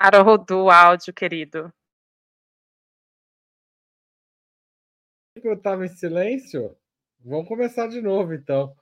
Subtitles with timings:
[0.00, 1.72] Haroldo, áudio, querido.
[5.42, 6.76] Eu estava em silêncio?
[7.18, 8.76] Vamos começar de novo, então.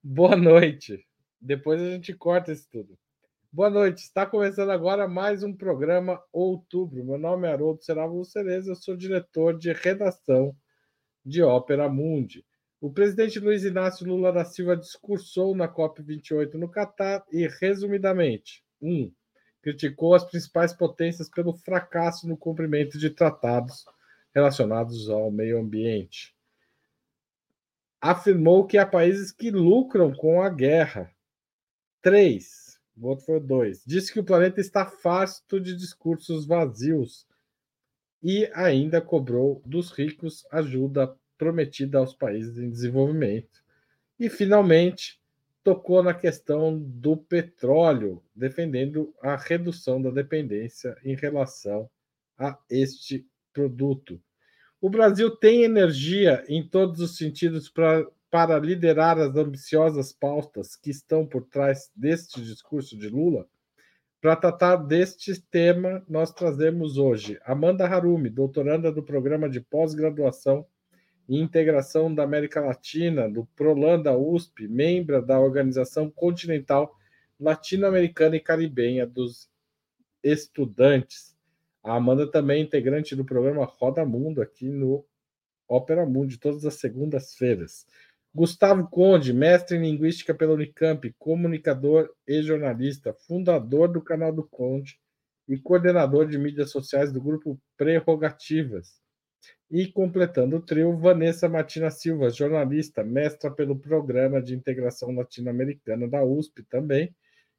[0.00, 1.04] Boa noite.
[1.40, 2.96] Depois a gente corta isso tudo.
[3.50, 4.04] Boa noite.
[4.04, 7.04] Está começando agora mais um programa Outubro.
[7.04, 10.54] Meu nome é Haroldo Seravo Cereza, eu sou diretor de redação
[11.26, 12.46] de Ópera Mundi.
[12.80, 18.88] O presidente Luiz Inácio Lula da Silva discursou na COP28 no Catar e, resumidamente, 1.
[18.88, 19.12] Um,
[19.64, 23.86] criticou as principais potências pelo fracasso no cumprimento de tratados
[24.34, 26.36] relacionados ao meio ambiente.
[27.98, 31.10] Afirmou que há países que lucram com a guerra.
[32.02, 32.64] 3
[32.96, 33.82] o outro foi dois.
[33.84, 37.26] Disse que o planeta está farto de discursos vazios
[38.22, 43.64] e ainda cobrou dos ricos ajuda prometida aos países em desenvolvimento.
[44.18, 45.20] E, finalmente,
[45.64, 51.90] tocou na questão do petróleo, defendendo a redução da dependência em relação
[52.38, 54.20] a este produto.
[54.80, 60.90] O Brasil tem energia em todos os sentidos para para liderar as ambiciosas pautas que
[60.90, 63.46] estão por trás deste discurso de Lula?
[64.20, 70.66] Para tratar deste tema, nós trazemos hoje Amanda Harumi, doutoranda do programa de pós-graduação
[71.28, 76.94] e integração da América Latina, do Prolanda USP, membra da Organização Continental
[77.40, 79.48] Latino-Americana e Caribenha dos
[80.22, 81.36] Estudantes.
[81.82, 85.04] A Amanda também é integrante do programa Roda Mundo aqui no
[85.68, 87.86] Ópera Mundo, todas as segundas-feiras.
[88.34, 94.98] Gustavo Conde, mestre em Linguística pela Unicamp, comunicador e jornalista, fundador do canal do Conde
[95.46, 99.03] e coordenador de mídias sociais do grupo Prerrogativas.
[99.70, 106.22] E completando o trio, Vanessa Martina Silva, jornalista, mestra pelo Programa de Integração Latino-Americana da
[106.22, 107.14] USP também,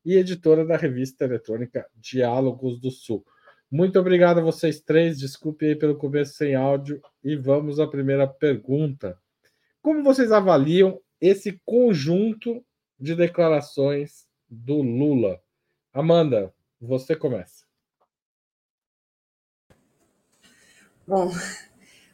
[0.05, 3.25] e editora da revista eletrônica Diálogos do Sul.
[3.71, 8.27] Muito obrigado a vocês três, desculpe aí pelo começo sem áudio, e vamos à primeira
[8.27, 9.19] pergunta.
[9.81, 12.63] Como vocês avaliam esse conjunto
[12.99, 15.41] de declarações do Lula?
[15.91, 17.65] Amanda, você começa.
[21.07, 21.31] Bom,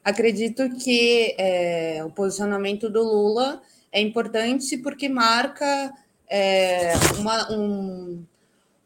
[0.04, 5.94] acredito que é, o posicionamento do Lula é importante porque marca
[6.30, 8.26] é, uma, um,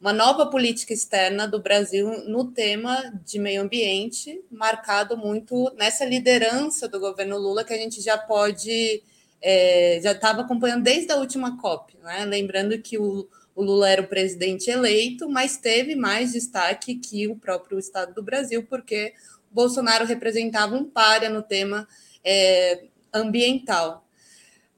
[0.02, 6.88] uma nova política externa do Brasil no tema de meio ambiente, marcado muito nessa liderança
[6.88, 9.04] do governo Lula, que a gente já pode,
[9.42, 12.26] é, já estava acompanhando desde a última COP, né?
[12.26, 17.38] lembrando que o, o Lula era o presidente eleito, mas teve mais destaque que o
[17.38, 19.14] próprio Estado do Brasil, porque
[19.50, 21.88] Bolsonaro representava um párea no tema
[22.24, 22.84] é,
[23.14, 24.06] ambiental.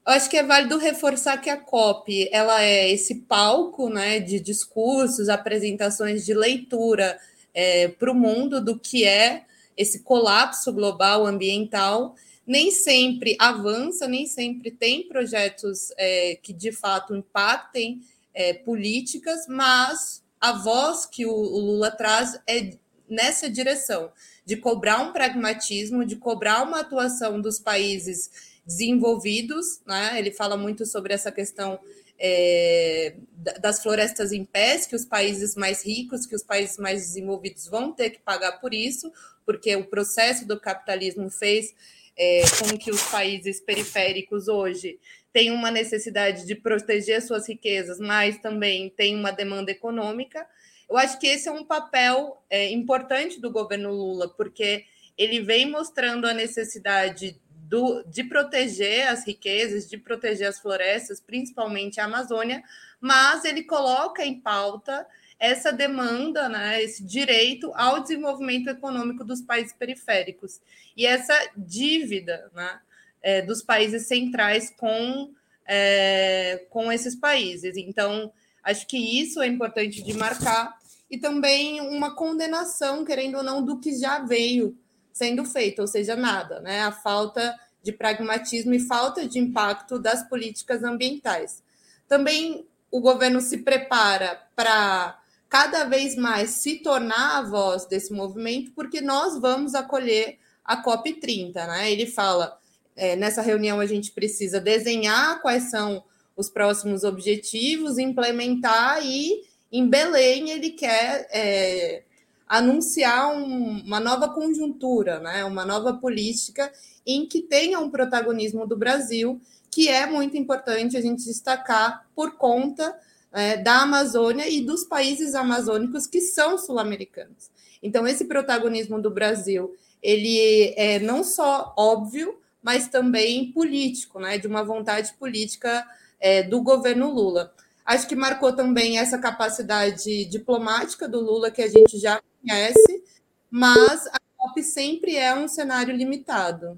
[0.05, 4.39] Eu acho que é válido reforçar que a COP ela é esse palco né, de
[4.39, 7.19] discursos, apresentações de leitura
[7.53, 9.43] é, para o mundo do que é
[9.75, 12.15] esse colapso global ambiental.
[12.45, 17.99] Nem sempre avança, nem sempre tem projetos é, que de fato impactem
[18.37, 22.77] é, políticas, mas a voz que o, o Lula traz é
[23.09, 24.11] nessa direção
[24.45, 28.29] de cobrar um pragmatismo, de cobrar uma atuação dos países
[28.63, 30.19] desenvolvidos, né?
[30.19, 31.79] Ele fala muito sobre essa questão
[32.19, 33.15] é,
[33.59, 37.91] das florestas em pés, que os países mais ricos, que os países mais desenvolvidos vão
[37.91, 39.11] ter que pagar por isso,
[39.45, 41.73] porque o processo do capitalismo fez
[42.15, 44.99] é, com que os países periféricos hoje
[45.37, 50.47] tenham uma necessidade de proteger suas riquezas, mas também tem uma demanda econômica.
[50.89, 54.85] Eu acho que esse é um papel é, importante do governo Lula, porque
[55.15, 62.01] ele vem mostrando a necessidade do, de proteger as riquezas, de proteger as florestas, principalmente
[62.01, 62.63] a Amazônia,
[62.99, 65.05] mas ele coloca em pauta
[65.39, 70.59] essa demanda, né, esse direito ao desenvolvimento econômico dos países periféricos
[70.95, 72.79] e essa dívida né,
[73.21, 75.31] é, dos países centrais com,
[75.67, 77.77] é, com esses países.
[77.77, 78.31] Então,
[78.63, 80.77] acho que isso é importante de marcar
[81.09, 84.77] e também uma condenação, querendo ou não, do que já veio
[85.13, 86.81] sendo feito, ou seja, nada, né?
[86.81, 91.63] A falta de pragmatismo e falta de impacto das políticas ambientais.
[92.07, 95.19] Também o governo se prepara para
[95.49, 101.53] cada vez mais se tornar a voz desse movimento, porque nós vamos acolher a COP30,
[101.55, 101.91] né?
[101.91, 102.59] Ele fala,
[102.97, 106.03] é, nessa reunião a gente precisa desenhar quais são
[106.35, 112.03] os próximos objetivos, implementar e em Belém ele quer é,
[112.47, 116.71] anunciar um, uma nova conjuntura, né, uma nova política
[117.05, 119.39] em que tenha um protagonismo do Brasil,
[119.71, 122.97] que é muito importante a gente destacar por conta
[123.31, 127.51] é, da Amazônia e dos países amazônicos que são sul-americanos.
[127.81, 134.45] Então, esse protagonismo do Brasil, ele é não só óbvio, mas também político, né, de
[134.45, 135.87] uma vontade política
[136.19, 137.53] é, do governo Lula.
[137.85, 143.05] Acho que marcou também essa capacidade diplomática do Lula, que a gente já conhece,
[143.49, 146.77] mas a COP sempre é um cenário limitado.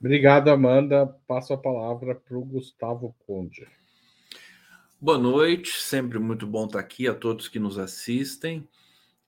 [0.00, 1.06] Obrigado, Amanda.
[1.28, 3.64] Passo a palavra para o Gustavo Conde.
[5.00, 8.68] Boa noite, sempre muito bom estar aqui a todos que nos assistem.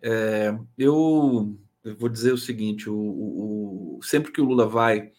[0.02, 5.12] É, eu, eu, vou dizer o seguinte: o, o, o sempre que o Lula vai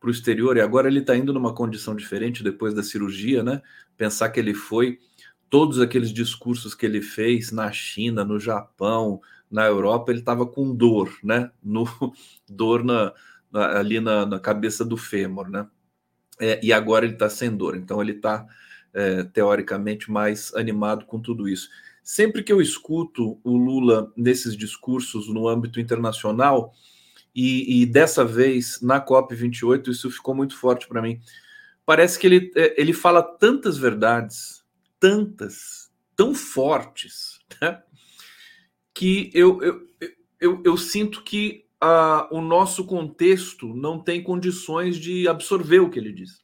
[0.00, 3.62] para o exterior, e agora ele está indo numa condição diferente depois da cirurgia, né?
[3.96, 4.98] Pensar que ele foi,
[5.48, 9.20] todos aqueles discursos que ele fez na China, no Japão,
[9.50, 11.50] na Europa, ele estava com dor, né?
[11.62, 11.86] No,
[12.48, 13.12] dor na,
[13.52, 15.68] ali na, na cabeça do fêmur, né?
[16.40, 18.46] É, e agora ele está sem dor, então ele está
[18.92, 21.68] é, teoricamente mais animado com tudo isso.
[22.02, 26.74] Sempre que eu escuto o Lula nesses discursos no âmbito internacional,
[27.34, 31.20] e, e dessa vez na COP28, isso ficou muito forte para mim.
[31.86, 34.64] Parece que ele, é, ele fala tantas verdades,
[35.00, 37.82] tantas, tão fortes, né?
[38.94, 39.86] que eu, eu,
[40.40, 41.66] eu, eu sinto que
[42.30, 46.40] o nosso contexto não tem condições de absorver o que ele diz.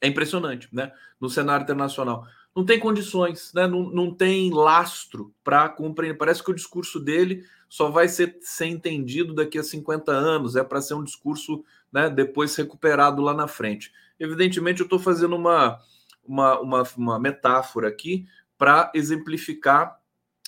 [0.00, 0.90] É impressionante, né?
[1.20, 2.26] No cenário internacional.
[2.54, 3.66] Não tem condições, né?
[3.66, 6.16] não, não tem lastro para compreender.
[6.16, 10.62] Parece que o discurso dele só vai ser, ser entendido daqui a 50 anos, é
[10.62, 13.92] para ser um discurso né, depois recuperado lá na frente.
[14.20, 15.80] Evidentemente, eu estou fazendo uma,
[16.24, 20.00] uma, uma, uma metáfora aqui para exemplificar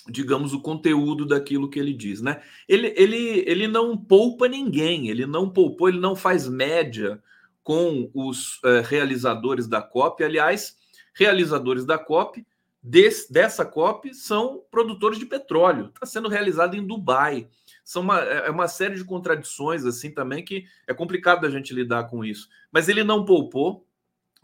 [0.09, 2.41] digamos, o conteúdo daquilo que ele diz, né?
[2.67, 7.21] Ele, ele, ele não poupa ninguém, ele não poupou, ele não faz média
[7.61, 10.23] com os uh, realizadores da COP.
[10.23, 10.76] Aliás,
[11.17, 12.45] realizadores da COP,
[12.81, 15.91] des, dessa COP, são produtores de petróleo.
[15.93, 17.49] Está sendo realizado em Dubai.
[17.83, 21.73] São uma, é, é uma série de contradições, assim, também, que é complicado a gente
[21.73, 22.47] lidar com isso.
[22.71, 23.85] Mas ele não poupou,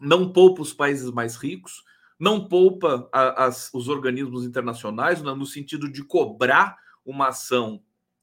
[0.00, 1.84] não poupa os países mais ricos,
[2.18, 7.82] não poupa a, as, os organismos internacionais no sentido de cobrar uma ação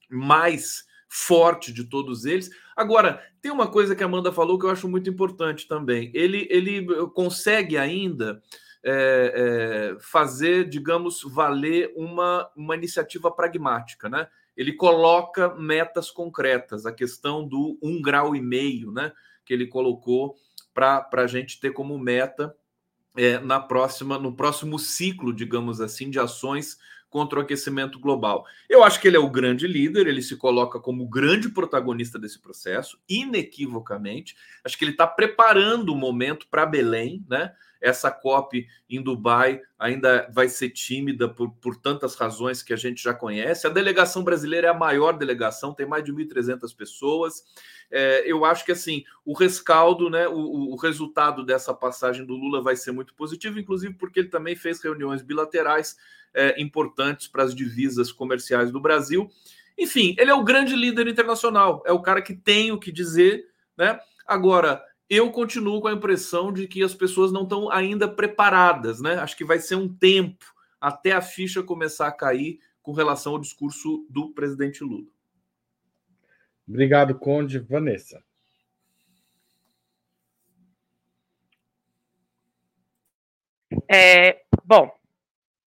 [0.10, 2.50] mais forte de todos eles.
[2.74, 6.10] Agora, tem uma coisa que a Amanda falou que eu acho muito importante também.
[6.14, 8.42] Ele, ele consegue ainda
[8.82, 14.26] é, é, fazer, digamos, valer uma, uma iniciativa pragmática, né?
[14.56, 19.12] Ele coloca metas concretas, a questão do um grau e meio, né?
[19.44, 20.38] Que ele colocou
[20.74, 22.56] para a gente ter como meta
[23.18, 26.78] é, na próxima, no próximo ciclo, digamos assim, de ações
[27.12, 28.46] contra o aquecimento global.
[28.68, 32.18] Eu acho que ele é o grande líder, ele se coloca como o grande protagonista
[32.18, 34.36] desse processo, inequivocamente.
[34.64, 37.54] Acho que ele está preparando o momento para Belém, né?
[37.82, 43.02] Essa COP em Dubai ainda vai ser tímida por, por tantas razões que a gente
[43.02, 43.66] já conhece.
[43.66, 47.44] A delegação brasileira é a maior delegação, tem mais de 1.300 pessoas.
[47.90, 52.62] É, eu acho que assim o rescaldo, né, o, o, resultado dessa passagem do Lula
[52.62, 55.98] vai ser muito positivo, inclusive porque ele também fez reuniões bilaterais
[56.34, 59.30] é, importantes para as divisas comerciais do Brasil.
[59.78, 63.48] Enfim, ele é o grande líder internacional, é o cara que tem o que dizer,
[63.78, 64.00] né?
[64.26, 69.16] Agora, eu continuo com a impressão de que as pessoas não estão ainda preparadas, né?
[69.16, 70.46] Acho que vai ser um tempo
[70.80, 75.06] até a ficha começar a cair com relação ao discurso do presidente Lula.
[76.66, 77.60] Obrigado, Conde.
[77.60, 78.24] Vanessa.
[83.90, 84.90] É, bom,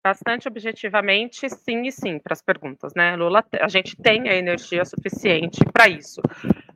[0.03, 3.15] bastante objetivamente, sim e sim para as perguntas, né?
[3.15, 6.21] Lula, a gente tem a energia suficiente para isso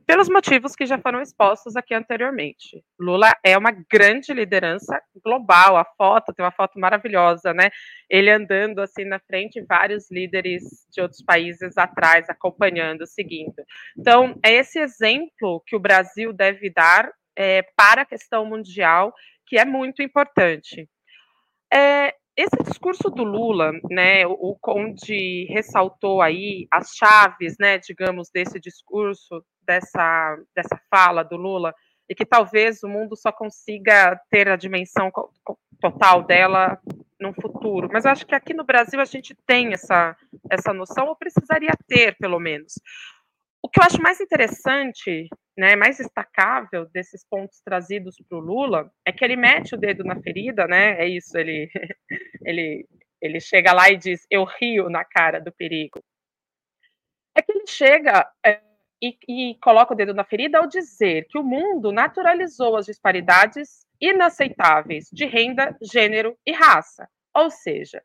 [0.06, 2.82] pelos motivos que já foram expostos aqui anteriormente.
[2.98, 5.76] Lula é uma grande liderança global.
[5.76, 7.70] A foto tem uma foto maravilhosa, né?
[8.08, 13.56] Ele andando assim na frente, vários líderes de outros países atrás, acompanhando, seguindo.
[13.98, 19.12] Então, é esse exemplo que o Brasil deve dar é, para a questão mundial,
[19.44, 20.88] que é muito importante.
[21.72, 28.60] É, esse discurso do Lula, né, o, Conde ressaltou aí as chaves, né, digamos, desse
[28.60, 31.74] discurso dessa, dessa fala do Lula
[32.08, 35.10] e que talvez o mundo só consiga ter a dimensão
[35.80, 36.78] total dela
[37.18, 37.88] no futuro.
[37.90, 40.14] Mas eu acho que aqui no Brasil a gente tem essa,
[40.50, 42.74] essa noção, ou precisaria ter, pelo menos.
[43.66, 48.88] O que eu acho mais interessante, né, mais destacável desses pontos trazidos para o Lula
[49.04, 50.92] é que ele mete o dedo na ferida, né?
[51.00, 51.68] É isso, ele,
[52.46, 52.86] ele,
[53.20, 55.98] ele chega lá e diz: Eu rio na cara do perigo.
[57.36, 58.60] É que ele chega é,
[59.02, 63.84] e, e coloca o dedo na ferida ao dizer que o mundo naturalizou as disparidades
[64.00, 67.08] inaceitáveis de renda, gênero e raça.
[67.34, 68.00] Ou seja,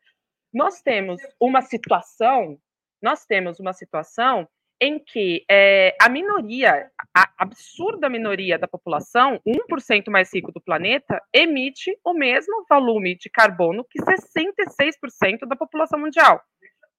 [0.52, 2.58] nós temos uma situação,
[3.00, 4.48] nós temos uma situação
[4.82, 11.22] em que é, a minoria, a absurda minoria da população, 1% mais rico do planeta,
[11.32, 16.42] emite o mesmo volume de carbono que 66% da população mundial,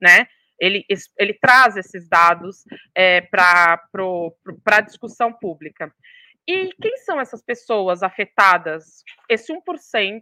[0.02, 0.28] né?
[0.58, 0.86] Ele,
[1.20, 2.63] ele traz esses dados
[2.96, 3.78] é, para
[4.66, 5.94] a discussão pública.
[6.48, 9.04] E quem são essas pessoas afetadas?
[9.28, 10.22] Esse 1%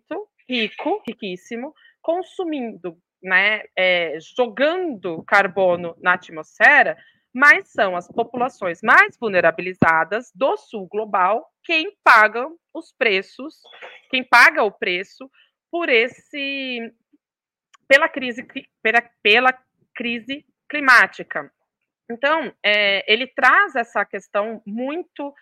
[0.49, 6.97] rico, riquíssimo, consumindo, né, é, jogando carbono na atmosfera,
[7.33, 13.55] mas são as populações mais vulnerabilizadas do sul global quem pagam os preços,
[14.09, 15.29] quem paga o preço
[15.69, 16.93] por esse
[17.87, 18.45] pela crise
[18.81, 19.57] pela, pela
[19.93, 21.51] crise climática.
[22.09, 25.33] Então, é, ele traz essa questão muito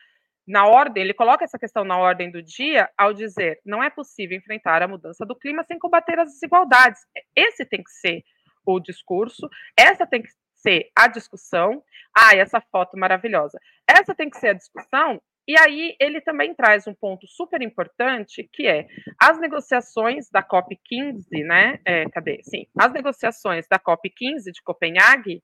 [0.48, 4.38] na ordem, ele coloca essa questão na ordem do dia ao dizer: não é possível
[4.38, 7.02] enfrentar a mudança do clima sem combater as desigualdades.
[7.36, 8.24] Esse tem que ser
[8.66, 10.30] o discurso, essa tem que
[10.62, 11.84] ser a discussão.
[12.16, 13.60] Ah, essa foto maravilhosa.
[13.88, 15.22] Essa tem que ser a discussão.
[15.48, 18.88] E aí ele também traz um ponto super importante, que é
[19.20, 21.80] as negociações da COP 15, né?
[21.84, 22.40] É, cadê?
[22.44, 25.42] Sim, as negociações da COP 15 de Copenhague.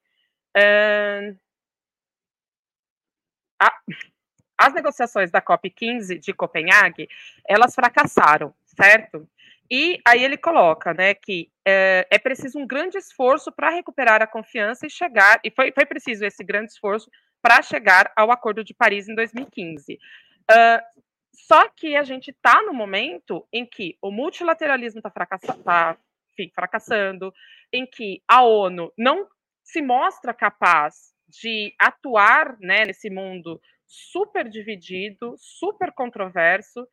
[0.55, 1.35] Uh,
[3.59, 3.73] a,
[4.57, 7.07] as negociações da COP 15 de Copenhague,
[7.47, 9.27] elas fracassaram, certo?
[9.69, 14.27] E aí ele coloca, né, que é, é preciso um grande esforço para recuperar a
[14.27, 17.09] confiança e chegar, e foi, foi preciso esse grande esforço
[17.41, 19.93] para chegar ao Acordo de Paris em 2015.
[20.51, 21.03] Uh,
[21.33, 25.97] só que a gente está no momento em que o multilateralismo está fracassa tá,
[26.53, 27.33] fracassando,
[27.71, 29.27] em que a ONU não
[29.63, 36.87] se mostra capaz de atuar né, nesse mundo super dividido, super controverso,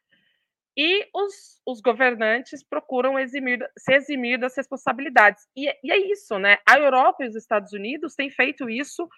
[0.76, 5.47] e os, os governantes procuram eximir, se eximir das responsabilidades.
[5.57, 6.59] E, e, é isso, né?
[6.67, 9.09] A Europa e os Estados Unidos têm feito isso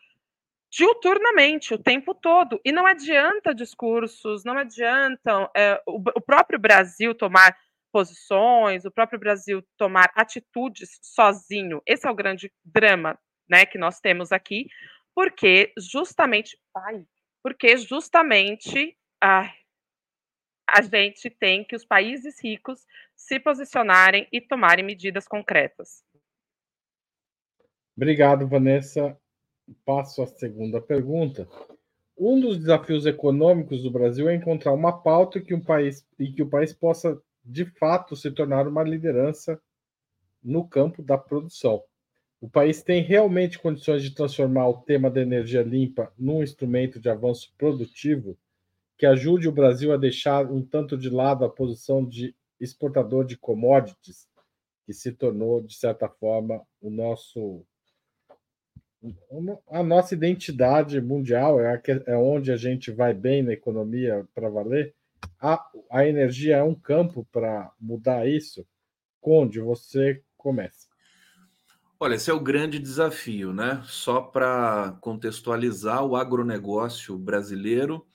[0.70, 2.60] diuturnamente, o tempo todo.
[2.64, 7.56] E não adianta discursos, não adianta é, o, o próprio Brasil tomar
[7.92, 11.80] posições, o próprio Brasil tomar atitudes sozinho.
[11.86, 13.16] Esse é o grande drama
[13.48, 14.66] né, que nós temos aqui,
[15.14, 16.58] porque justamente.
[16.76, 17.06] Ai,
[17.40, 18.98] porque justamente.
[19.20, 19.52] Ai,
[20.68, 26.02] a gente tem que os países ricos se posicionarem e tomarem medidas concretas.
[27.96, 29.16] Obrigado, Vanessa.
[29.84, 31.48] Passo à segunda pergunta.
[32.16, 36.42] Um dos desafios econômicos do Brasil é encontrar uma pauta que um país e que
[36.42, 39.60] o país possa de fato se tornar uma liderança
[40.42, 41.82] no campo da produção.
[42.40, 47.08] O país tem realmente condições de transformar o tema da energia limpa num instrumento de
[47.08, 48.38] avanço produtivo
[48.96, 53.36] que ajude o Brasil a deixar um tanto de lado a posição de exportador de
[53.36, 54.28] commodities,
[54.86, 57.64] que se tornou, de certa forma, o nosso
[59.68, 64.94] a nossa identidade mundial, é, é onde a gente vai bem na economia para valer.
[65.38, 68.66] A, a energia é um campo para mudar isso?
[69.20, 70.88] Conde, você começa.
[72.00, 73.82] Olha, esse é o grande desafio, né?
[73.84, 78.06] Só para contextualizar, o agronegócio brasileiro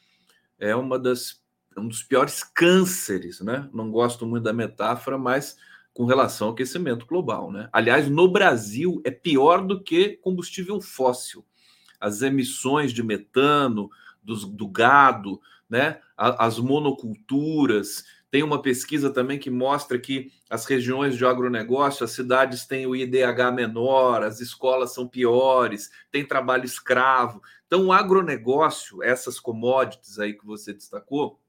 [0.59, 1.39] é uma das
[1.77, 3.69] um dos piores cânceres, né?
[3.73, 5.57] Não gosto muito da metáfora, mas
[5.93, 7.69] com relação ao aquecimento global, né?
[7.71, 11.45] Aliás, no Brasil é pior do que combustível fóssil.
[11.99, 13.89] As emissões de metano
[14.21, 15.39] dos, do gado,
[15.69, 15.99] né?
[16.17, 18.03] As monoculturas.
[18.31, 22.95] Tem uma pesquisa também que mostra que as regiões de agronegócio, as cidades têm o
[22.95, 27.41] IDH menor, as escolas são piores, tem trabalho escravo.
[27.65, 31.39] Então, o agronegócio, essas commodities aí que você destacou,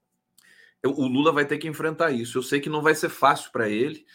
[0.83, 2.37] o Lula vai ter que enfrentar isso.
[2.37, 4.05] Eu sei que não vai ser fácil para ele,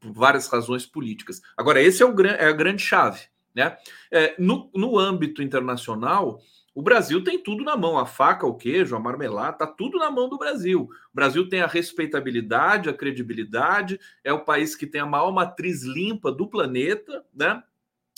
[0.00, 1.42] por várias razões políticas.
[1.56, 3.20] Agora, esse é, o, é a grande chave.
[3.54, 3.76] Né?
[4.10, 6.40] É, no, no âmbito internacional,
[6.74, 10.10] o Brasil tem tudo na mão, a faca, o queijo, a marmelada, tá tudo na
[10.10, 10.82] mão do Brasil.
[10.82, 15.82] O Brasil tem a respeitabilidade, a credibilidade, é o país que tem a maior matriz
[15.82, 17.62] limpa do planeta, né?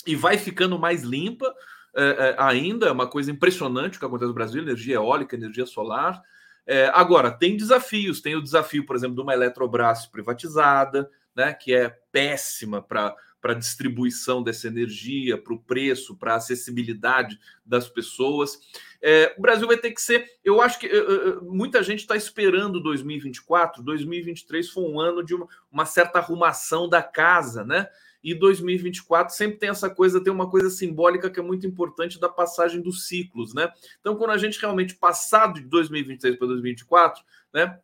[0.07, 1.53] E vai ficando mais limpa
[1.95, 5.65] é, é, ainda, é uma coisa impressionante o que acontece no Brasil: energia eólica, energia
[5.65, 6.21] solar.
[6.65, 8.21] É, agora, tem desafios.
[8.21, 13.53] Tem o desafio, por exemplo, de uma Eletrobras privatizada, né, que é péssima para para
[13.53, 18.59] a distribuição dessa energia, para o preço, para a acessibilidade das pessoas.
[18.99, 20.25] É, o Brasil vai ter que ser.
[20.43, 23.83] Eu acho que uh, muita gente está esperando 2024.
[23.83, 27.87] 2023 foi um ano de uma, uma certa arrumação da casa, né?
[28.23, 32.27] e 2024 sempre tem essa coisa, tem uma coisa simbólica que é muito importante da
[32.27, 33.71] passagem dos ciclos, né?
[33.99, 37.23] Então, quando a gente realmente passar de 2023 para 2024,
[37.53, 37.79] né?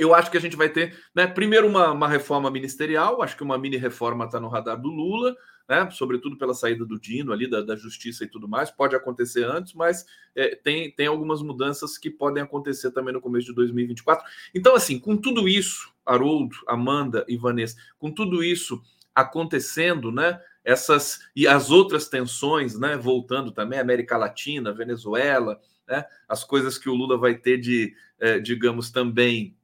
[0.00, 3.42] Eu acho que a gente vai ter, né, primeiro, uma, uma reforma ministerial, acho que
[3.42, 5.36] uma mini reforma está no radar do Lula,
[5.68, 8.70] né, sobretudo pela saída do Dino ali, da, da justiça e tudo mais.
[8.70, 13.48] Pode acontecer antes, mas é, tem, tem algumas mudanças que podem acontecer também no começo
[13.48, 14.24] de 2024.
[14.54, 18.82] Então, assim, com tudo isso, Haroldo, Amanda e Vanessa, com tudo isso
[19.14, 20.40] acontecendo, né?
[20.64, 22.96] Essas e as outras tensões, né?
[22.96, 26.06] Voltando também, América Latina, Venezuela, né?
[26.26, 29.54] As coisas que o Lula vai ter de, é, digamos, também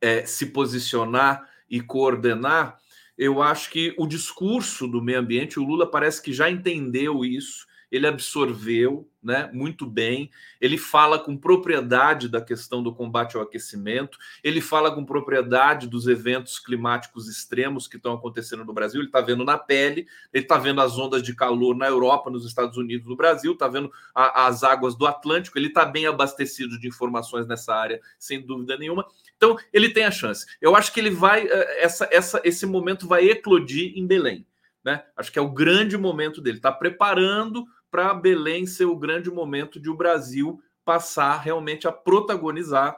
[0.00, 2.78] é, se posicionar e coordenar.
[3.16, 7.68] Eu acho que o discurso do meio ambiente, o Lula parece que já entendeu isso
[7.90, 14.18] ele absorveu né, muito bem, ele fala com propriedade da questão do combate ao aquecimento,
[14.42, 19.20] ele fala com propriedade dos eventos climáticos extremos que estão acontecendo no Brasil, ele está
[19.20, 23.06] vendo na pele, ele está vendo as ondas de calor na Europa, nos Estados Unidos,
[23.06, 27.46] no Brasil, está vendo a, as águas do Atlântico, ele está bem abastecido de informações
[27.46, 29.06] nessa área, sem dúvida nenhuma.
[29.36, 30.46] Então, ele tem a chance.
[30.60, 34.46] Eu acho que ele vai, eh, essa, essa, esse momento vai eclodir em Belém.
[34.84, 35.02] Né?
[35.14, 39.80] Acho que é o grande momento dele, está preparando para Belém ser o grande momento
[39.80, 42.96] de o Brasil passar realmente a protagonizar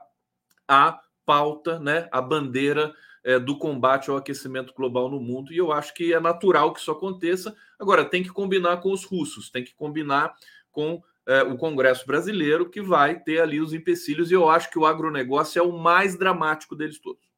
[0.67, 5.53] a pauta, né, a bandeira é, do combate ao aquecimento global no mundo.
[5.53, 7.55] E eu acho que é natural que isso aconteça.
[7.79, 10.35] Agora, tem que combinar com os russos, tem que combinar
[10.71, 14.31] com é, o Congresso brasileiro, que vai ter ali os empecilhos.
[14.31, 17.31] E eu acho que o agronegócio é o mais dramático deles todos.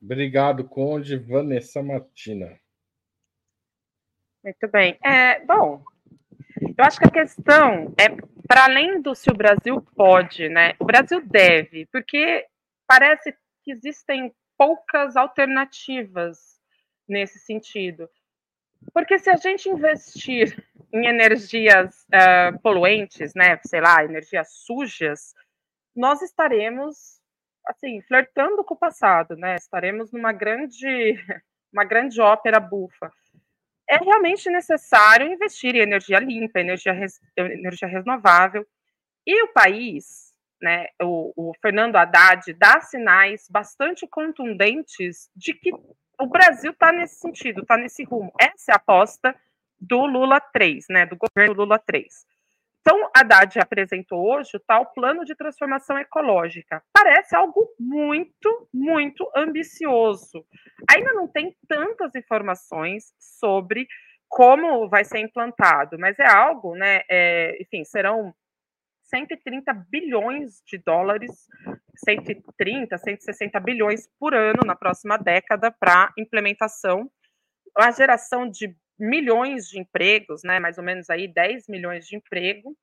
[0.00, 1.16] Obrigado, Conde.
[1.16, 2.58] Vanessa Martina.
[4.42, 4.98] Muito bem.
[5.04, 5.82] É, bom,
[6.60, 8.08] eu acho que a questão é,
[8.46, 10.74] para além do se o Brasil pode, né?
[10.78, 12.46] O Brasil deve, porque
[12.86, 16.58] parece que existem poucas alternativas
[17.06, 18.08] nesse sentido.
[18.92, 25.34] Porque se a gente investir em energias uh, poluentes, né, sei lá, energias sujas,
[25.94, 27.20] nós estaremos
[27.66, 29.56] assim flertando com o passado, né?
[29.56, 30.86] Estaremos numa grande,
[31.72, 33.12] uma grande ópera bufa
[33.88, 36.92] é realmente necessário investir em energia limpa, energia,
[37.36, 38.66] energia renovável.
[39.26, 45.72] E o país, né, o, o Fernando Haddad, dá sinais bastante contundentes de que
[46.20, 48.32] o Brasil está nesse sentido, está nesse rumo.
[48.38, 49.34] Essa é a aposta
[49.80, 52.26] do Lula 3, né, do governo Lula 3.
[52.88, 56.82] Então, Haddad apresentou hoje o tal plano de transformação ecológica.
[56.90, 60.42] Parece algo muito, muito ambicioso.
[60.90, 63.86] Ainda não tem tantas informações sobre
[64.26, 67.02] como vai ser implantado, mas é algo, né?
[67.10, 68.34] É, enfim, serão
[69.02, 71.30] 130 bilhões de dólares,
[71.94, 77.10] 130, 160 bilhões por ano na próxima década para implementação.
[77.76, 82.76] A geração de milhões de empregos, né, mais ou menos aí 10 milhões de emprego,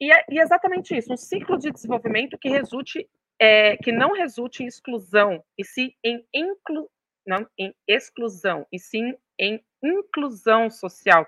[0.00, 3.08] e é, e é exatamente isso, um ciclo de desenvolvimento que resulte,
[3.38, 6.88] é, que não resulte em exclusão, e sim em, inclu,
[7.26, 11.26] não em exclusão, e sim em inclusão social.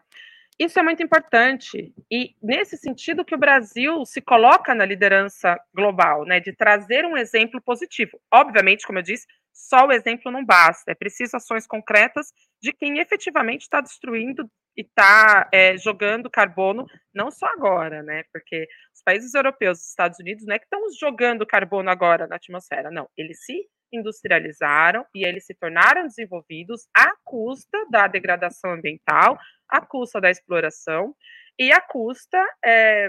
[0.59, 6.27] Isso é muito importante, e nesse sentido que o Brasil se coloca na liderança global,
[6.27, 8.21] né, de trazer um exemplo positivo.
[8.31, 12.33] Obviamente, como eu disse, só o exemplo não basta, é preciso ações concretas
[12.63, 18.25] de quem efetivamente está destruindo e está é, jogando carbono, não só agora, né?
[18.33, 22.37] Porque os países europeus, os Estados Unidos, não é que estão jogando carbono agora na
[22.37, 23.09] atmosfera, não.
[23.17, 30.21] Eles se industrializaram e eles se tornaram desenvolvidos à custa da degradação ambiental, à custa
[30.21, 31.15] da exploração
[31.59, 33.09] e à custa é,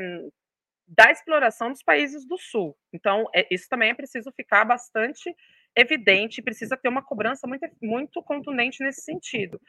[0.87, 2.75] da exploração dos países do sul.
[2.91, 5.33] Então, é, isso também é preciso ficar bastante
[5.75, 9.59] evidente, precisa ter uma cobrança muito, muito contundente nesse sentido.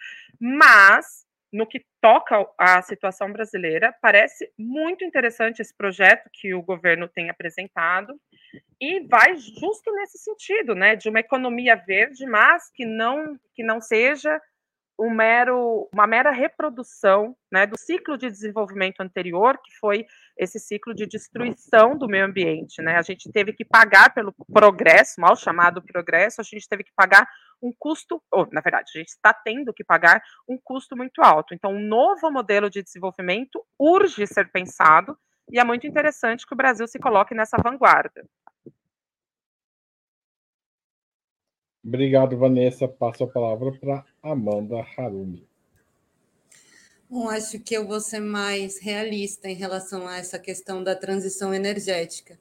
[0.41, 7.09] Mas, no que toca à situação brasileira, parece muito interessante esse projeto que o governo
[7.09, 8.15] tem apresentado
[8.81, 13.81] e vai justo nesse sentido, né, de uma economia verde, mas que não que não
[13.81, 14.41] seja
[14.99, 20.95] um mero, uma mera reprodução né, do ciclo de desenvolvimento anterior, que foi esse ciclo
[20.95, 22.81] de destruição do meio ambiente.
[22.83, 22.97] Né?
[22.97, 27.29] A gente teve que pagar pelo progresso, mal chamado progresso, a gente teve que pagar
[27.63, 31.55] um custo, ou na verdade, a gente está tendo que pagar um custo muito alto.
[31.55, 35.17] Então, um novo modelo de desenvolvimento urge ser pensado,
[35.51, 38.25] e é muito interessante que o Brasil se coloque nessa vanguarda.
[41.85, 42.87] Obrigado, Vanessa.
[42.87, 45.52] Passo a palavra para Amanda Harumi.
[47.13, 51.53] Bom, acho que eu vou ser mais realista em relação a essa questão da transição
[51.53, 52.41] energética.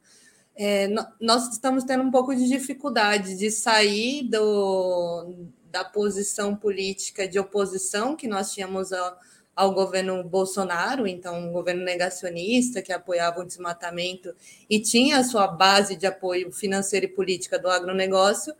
[0.55, 0.87] É,
[1.19, 5.35] nós estamos tendo um pouco de dificuldade de sair do,
[5.69, 9.19] da posição política de oposição que nós tínhamos ao,
[9.53, 14.33] ao governo Bolsonaro, então um governo negacionista que apoiava o desmatamento
[14.69, 18.55] e tinha a sua base de apoio financeiro e política do agronegócio,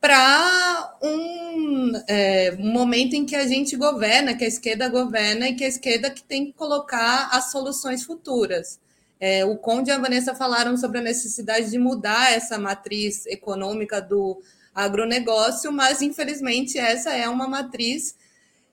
[0.00, 5.54] para um, é, um, momento em que a gente governa, que a esquerda governa e
[5.54, 8.78] que a esquerda que tem que colocar as soluções futuras.
[9.18, 14.00] É, o Conde e a Vanessa falaram sobre a necessidade de mudar essa matriz econômica
[14.00, 14.40] do
[14.74, 18.14] agronegócio, mas infelizmente essa é uma matriz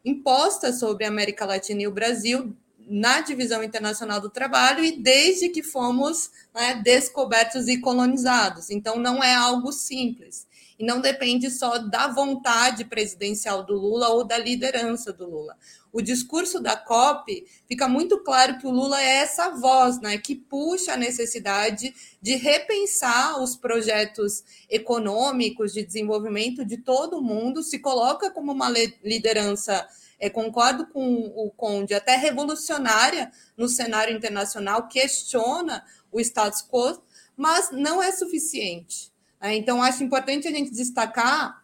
[0.03, 2.53] imposta sobre a América Latina e o Brasil
[2.85, 8.69] na divisão internacional do trabalho e desde que fomos né, descobertos e colonizados.
[8.69, 10.45] Então não é algo simples
[10.77, 15.57] e não depende só da vontade presidencial do Lula ou da liderança do Lula.
[15.91, 20.35] O discurso da COP fica muito claro que o Lula é essa voz, né, que
[20.35, 27.77] puxa a necessidade de repensar os projetos econômicos de desenvolvimento de todo o mundo, se
[27.77, 28.69] coloca como uma
[29.03, 29.87] liderança
[30.19, 37.03] é, concordo com o Conde, até revolucionária no cenário internacional, questiona o status quo,
[37.35, 39.12] mas não é suficiente.
[39.43, 41.61] É, então, acho importante a gente destacar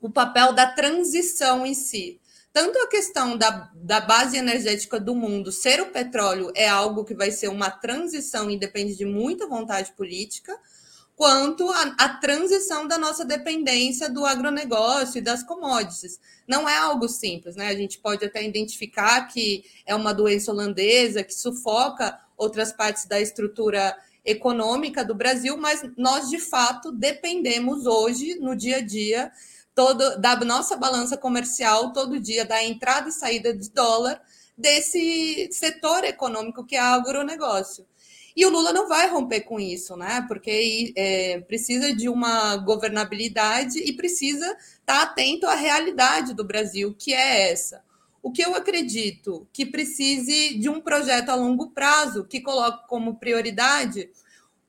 [0.00, 2.18] o papel da transição em si.
[2.50, 7.14] Tanto a questão da, da base energética do mundo ser o petróleo é algo que
[7.14, 10.58] vai ser uma transição e depende de muita vontade política,
[11.14, 16.18] quanto a, a, transição da nossa dependência do agronegócio e das commodities.
[16.48, 17.68] Não é algo simples, né?
[17.68, 23.20] A gente pode até identificar que é uma doença holandesa que sufoca outras partes da
[23.20, 29.32] estrutura econômica do Brasil, mas nós de fato dependemos hoje, no dia a dia,
[29.74, 34.20] todo, da nossa balança comercial, todo dia, da entrada e saída de dólar,
[34.56, 37.86] desse setor econômico que é o agronegócio.
[38.36, 40.24] E o Lula não vai romper com isso, né?
[40.28, 47.12] Porque é, precisa de uma governabilidade e precisa estar atento à realidade do Brasil, que
[47.12, 47.82] é essa.
[48.22, 53.16] O que eu acredito que precise de um projeto a longo prazo que coloque como
[53.16, 54.10] prioridade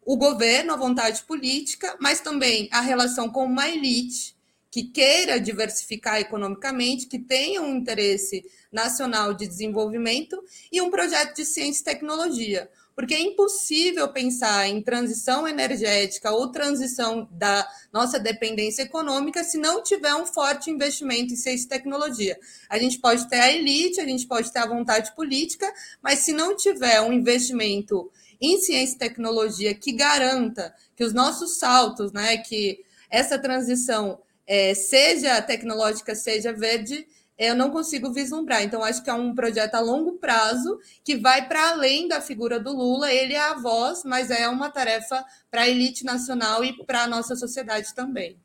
[0.03, 4.35] o governo, a vontade política, mas também a relação com uma elite
[4.71, 11.45] que queira diversificar economicamente, que tenha um interesse nacional de desenvolvimento e um projeto de
[11.45, 12.69] ciência e tecnologia.
[12.95, 19.81] Porque é impossível pensar em transição energética ou transição da nossa dependência econômica se não
[19.81, 22.37] tiver um forte investimento em ciência e tecnologia.
[22.69, 26.33] A gente pode ter a elite, a gente pode ter a vontade política, mas se
[26.33, 32.37] não tiver um investimento em ciência e tecnologia que garanta que os nossos saltos, né,
[32.37, 37.07] que essa transição é, seja tecnológica, seja verde,
[37.41, 38.61] eu não consigo vislumbrar.
[38.61, 42.59] Então, acho que é um projeto a longo prazo que vai para além da figura
[42.59, 43.11] do Lula.
[43.11, 47.07] Ele é a voz, mas é uma tarefa para a elite nacional e para a
[47.07, 48.39] nossa sociedade também.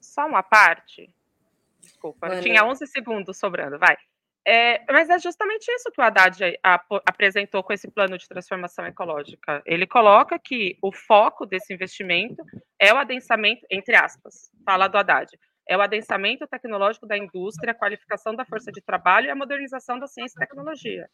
[0.00, 1.08] Só uma parte.
[1.80, 2.42] Desculpa, Mano.
[2.42, 3.96] tinha 11 segundos sobrando, vai.
[4.44, 6.58] É, mas é justamente isso que o Haddad
[7.04, 9.62] apresentou com esse plano de transformação ecológica.
[9.64, 12.44] Ele coloca que o foco desse investimento
[12.78, 15.36] é o adensamento, entre aspas, fala do Haddad,
[15.68, 19.98] é o adensamento tecnológico da indústria, a qualificação da força de trabalho e a modernização
[19.98, 21.08] da ciência e tecnologia.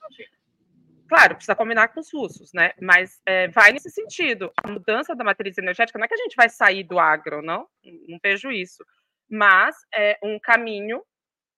[1.08, 2.72] Claro, precisa combinar com os russos, né?
[2.80, 4.52] Mas é, vai nesse sentido.
[4.56, 7.66] A mudança da matriz energética não é que a gente vai sair do agro, não,
[8.08, 8.84] não vejo isso.
[9.28, 11.02] Mas é um caminho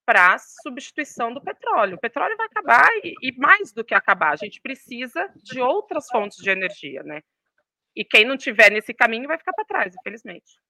[0.04, 1.96] para substituição do petróleo.
[1.96, 6.07] O petróleo vai acabar e, e, mais do que acabar, a gente precisa de outras
[6.09, 7.22] fontes de energia, né?
[7.96, 10.61] E quem não tiver nesse caminho vai ficar para trás, infelizmente.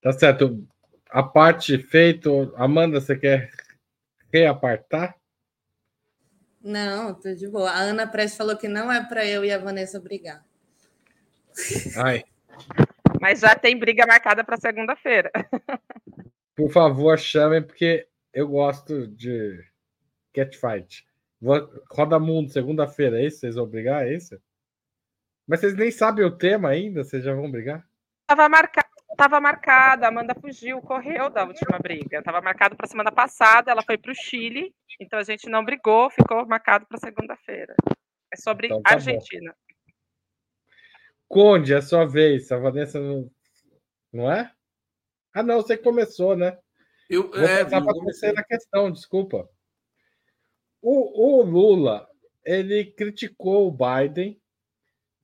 [0.00, 0.66] Tá certo.
[1.10, 3.50] A parte feita, Amanda, você quer
[4.32, 5.16] reapartar?
[6.62, 7.70] Não, tô de boa.
[7.70, 10.44] A Ana Prestes falou que não é para eu e a Vanessa brigar.
[11.96, 12.24] Ai.
[13.20, 15.30] Mas já tem briga marcada para segunda-feira.
[16.54, 19.64] Por favor, chamem, porque eu gosto de
[20.34, 21.06] catfight.
[21.90, 23.38] Roda Mundo, segunda-feira, é isso?
[23.38, 24.06] Vocês vão brigar?
[24.06, 24.38] É isso?
[25.46, 27.86] Mas vocês nem sabem o tema ainda, vocês já vão brigar?
[28.26, 28.87] Tava marcado,
[29.18, 32.22] tava marcado, a Amanda fugiu, correu da última briga.
[32.22, 36.08] Tava marcado para semana passada, ela foi para o Chile, então a gente não brigou,
[36.08, 37.74] ficou marcado para segunda-feira.
[38.32, 39.50] É sobre então, tá Argentina.
[39.50, 39.74] Bom.
[41.26, 42.52] Conde, é a sua vez.
[42.52, 43.28] A Vanessa não,
[44.12, 44.52] não é?
[45.34, 46.56] Ah, não, você começou, né?
[47.10, 49.48] Eu, Vou é, passar para a terceira questão, desculpa.
[50.80, 52.08] O, o, Lula,
[52.44, 54.40] ele criticou o Biden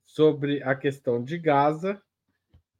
[0.03, 2.01] sobre a questão de Gaza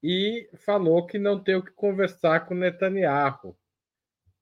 [0.08, 3.58] e falou que não tem o que conversar com Netanyahu,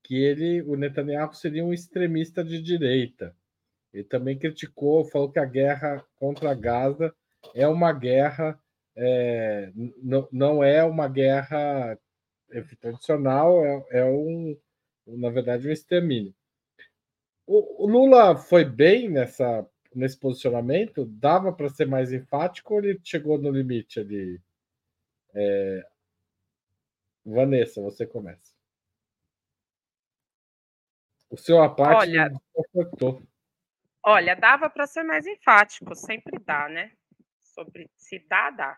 [0.04, 3.34] que ele, o Netanyahu seria um extremista de direita.
[3.94, 7.16] Ele também criticou, falou que a guerra contra Gaza
[7.56, 8.60] é uma guerra,
[8.94, 9.72] é,
[10.34, 11.98] não, é uma guerra
[12.52, 14.58] efeito adicional é, é um,
[15.08, 16.36] na verdade, um extermínio.
[17.48, 21.06] O, o Lula foi bem nessa, nesse posicionamento?
[21.06, 24.42] Dava para ser mais enfático ou ele chegou no limite ali?
[25.34, 25.88] É...
[27.26, 28.54] Vanessa, você começa.
[31.30, 32.32] O seu aparte olha,
[34.04, 36.92] olha, dava para ser mais enfático, sempre dá, né?
[37.42, 38.78] Sobre se dá, dá.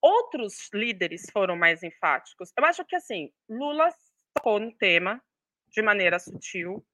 [0.00, 2.52] Outros líderes foram mais enfáticos.
[2.58, 3.88] Eu acho que assim, Lula
[4.34, 5.22] tocou no tema
[5.68, 6.84] de maneira sutil,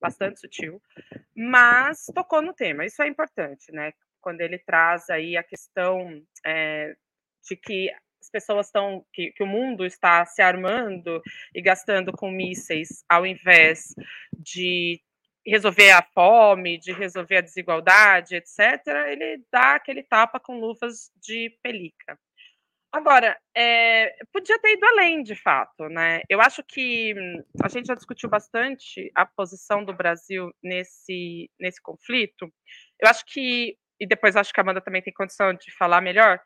[0.00, 0.82] bastante sutil,
[1.36, 2.86] mas tocou no tema.
[2.86, 3.92] Isso é importante, né?
[4.22, 6.96] Quando ele traz aí a questão é,
[7.48, 11.20] de que as pessoas estão, que, que, o mundo está se armando
[11.54, 13.94] e gastando com mísseis ao invés
[14.32, 15.00] de
[15.44, 21.50] resolver a fome, de resolver a desigualdade, etc., ele dá aquele tapa com luvas de
[21.62, 22.16] pelica.
[22.92, 26.20] Agora, é, podia ter ido além, de fato, né?
[26.28, 27.14] Eu acho que
[27.64, 32.52] a gente já discutiu bastante a posição do Brasil nesse, nesse conflito.
[33.00, 36.38] Eu acho que, e depois acho que a Amanda também tem condição de falar melhor,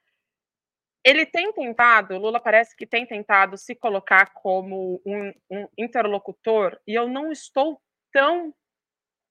[1.07, 6.95] ele tem tentado, Lula parece que tem tentado se colocar como um, um interlocutor, e
[6.95, 7.81] eu não estou
[8.12, 8.53] tão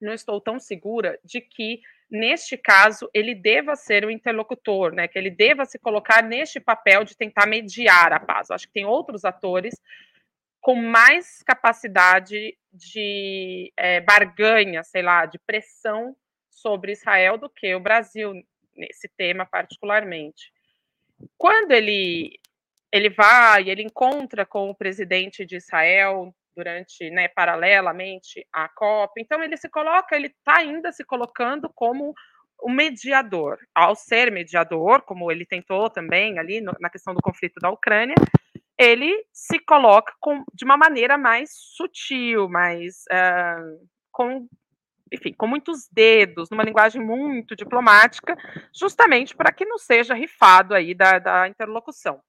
[0.01, 5.07] não estou tão segura de que, neste caso, ele deva ser o interlocutor, né?
[5.07, 8.49] que ele deva se colocar neste papel de tentar mediar a paz.
[8.49, 9.73] Eu acho que tem outros atores
[10.61, 16.15] com mais capacidade de é, barganha, sei lá, de pressão
[16.49, 18.33] sobre Israel do que o Brasil,
[18.75, 20.54] nesse tema particularmente.
[21.37, 22.39] Quando ele
[22.91, 29.19] ele vai, ele encontra com o presidente de Israel durante, né, paralelamente à COP.
[29.19, 32.13] Então ele se coloca, ele está ainda se colocando como
[32.61, 33.57] o mediador.
[33.75, 38.15] Ao ser mediador, como ele tentou também ali no, na questão do conflito da Ucrânia,
[38.77, 44.47] ele se coloca com, de uma maneira mais sutil, mais uh, com
[45.11, 48.35] enfim, com muitos dedos, numa linguagem muito diplomática,
[48.73, 52.21] justamente para que não seja rifado aí da, da interlocução.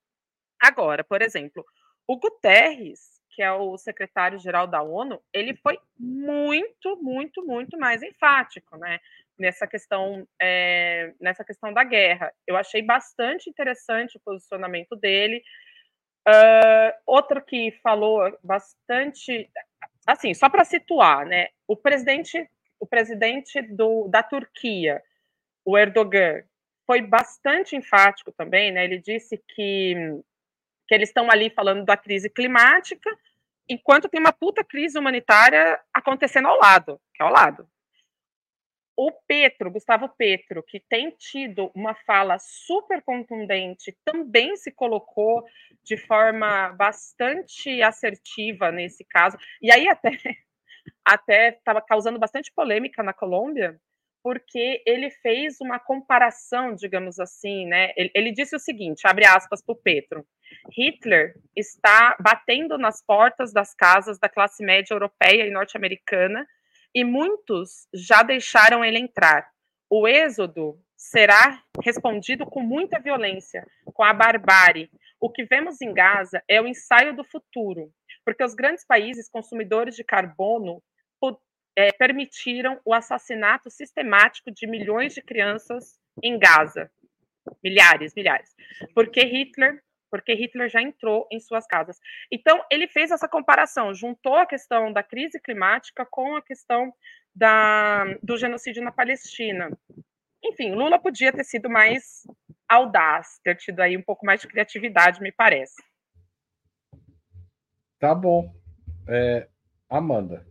[0.59, 1.65] Agora, por exemplo,
[2.07, 8.75] o Guterres que é o secretário-geral da ONU, ele foi muito, muito, muito mais enfático,
[8.77, 8.99] né?
[9.37, 12.33] Nessa questão, é, nessa questão da guerra.
[12.47, 15.43] Eu achei bastante interessante o posicionamento dele.
[16.27, 19.47] Uh, outro que falou bastante,
[20.07, 21.49] assim, só para situar, né?
[21.67, 25.01] O presidente, o presidente do, da Turquia,
[25.65, 26.43] o Erdogan,
[26.85, 28.85] foi bastante enfático também, né?
[28.85, 30.21] Ele disse que
[30.87, 33.09] que eles estão ali falando da crise climática,
[33.67, 37.67] enquanto tem uma puta crise humanitária acontecendo ao lado, que é ao lado.
[38.95, 45.45] O Petro, Gustavo Petro, que tem tido uma fala super contundente, também se colocou
[45.83, 49.37] de forma bastante assertiva nesse caso.
[49.61, 50.09] E aí até
[51.05, 53.79] até estava causando bastante polêmica na Colômbia,
[54.23, 57.93] porque ele fez uma comparação, digamos assim, né?
[57.95, 60.25] Ele, ele disse o seguinte, abre aspas para o Petro,
[60.71, 66.45] Hitler está batendo nas portas das casas da classe média europeia e norte-americana
[66.93, 69.47] e muitos já deixaram ele entrar.
[69.89, 74.89] O êxodo será respondido com muita violência, com a barbárie.
[75.19, 77.91] O que vemos em Gaza é o ensaio do futuro,
[78.27, 80.83] porque os grandes países consumidores de carbono
[81.77, 86.91] é, permitiram o assassinato sistemático de milhões de crianças em Gaza.
[87.63, 88.53] Milhares, milhares.
[88.93, 92.01] Porque Hitler, porque Hitler já entrou em suas casas.
[92.29, 96.93] Então, ele fez essa comparação, juntou a questão da crise climática com a questão
[97.33, 99.69] da, do genocídio na Palestina.
[100.43, 102.23] Enfim, Lula podia ter sido mais
[102.67, 105.81] audaz, ter tido aí um pouco mais de criatividade, me parece.
[107.99, 108.53] Tá bom.
[109.07, 109.47] É,
[109.89, 110.45] Amanda.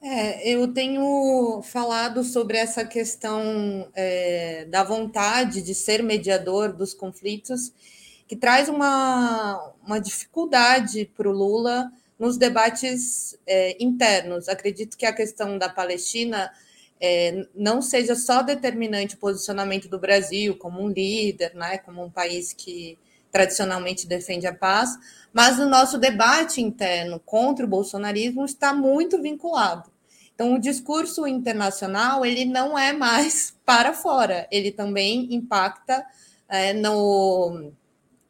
[0.00, 7.72] É, eu tenho falado sobre essa questão é, da vontade de ser mediador dos conflitos,
[8.26, 14.48] que traz uma, uma dificuldade para o Lula nos debates é, internos.
[14.48, 16.50] Acredito que a questão da Palestina
[17.00, 22.10] é, não seja só determinante o posicionamento do Brasil como um líder, né, como um
[22.10, 22.98] país que
[23.30, 24.96] tradicionalmente defende a paz,
[25.32, 29.90] mas o nosso debate interno contra o bolsonarismo está muito vinculado.
[30.34, 36.04] Então, o discurso internacional ele não é mais para fora, ele também impacta
[36.48, 37.72] é, no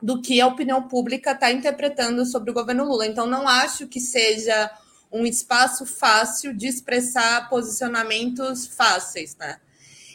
[0.00, 3.04] do que a opinião pública está interpretando sobre o governo Lula.
[3.04, 4.70] Então, não acho que seja
[5.10, 9.60] um espaço fácil de expressar posicionamentos fáceis, né?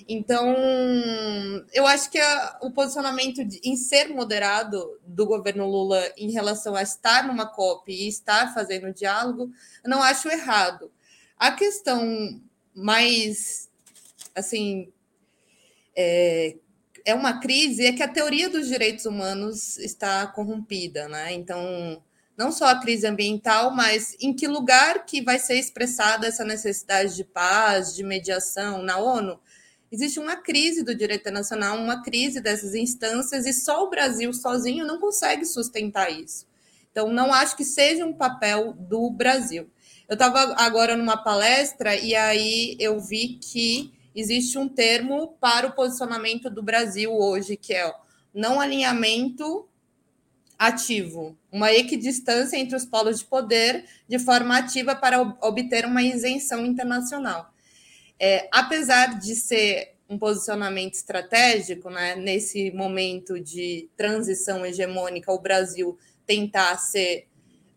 [0.08, 0.54] Então,
[1.74, 6.76] eu acho que a, o posicionamento de, em ser moderado do governo Lula em relação
[6.76, 9.52] a estar numa COP e estar fazendo diálogo,
[9.84, 10.92] eu não acho errado.
[11.38, 12.42] A questão
[12.74, 13.70] mais,
[14.36, 14.92] assim,
[15.96, 16.58] é,
[17.06, 21.34] é uma crise é que a teoria dos direitos humanos está corrompida, né?
[21.34, 22.02] Então,
[22.38, 27.16] não só a crise ambiental, mas em que lugar que vai ser expressada essa necessidade
[27.16, 29.40] de paz, de mediação na ONU?
[29.92, 34.86] Existe uma crise do direito internacional, uma crise dessas instâncias, e só o Brasil sozinho
[34.86, 36.48] não consegue sustentar isso.
[36.92, 39.70] Então, não acho que seja um papel do Brasil.
[40.08, 45.74] Eu estava agora numa palestra e aí eu vi que existe um termo para o
[45.74, 47.92] posicionamento do Brasil hoje, que é
[48.34, 49.68] não alinhamento
[50.58, 56.66] ativo, uma equidistância entre os polos de poder de forma ativa para obter uma isenção
[56.66, 57.52] internacional.
[58.20, 65.98] É, apesar de ser um posicionamento estratégico, né, nesse momento de transição hegemônica, o Brasil
[66.26, 67.28] tentar ser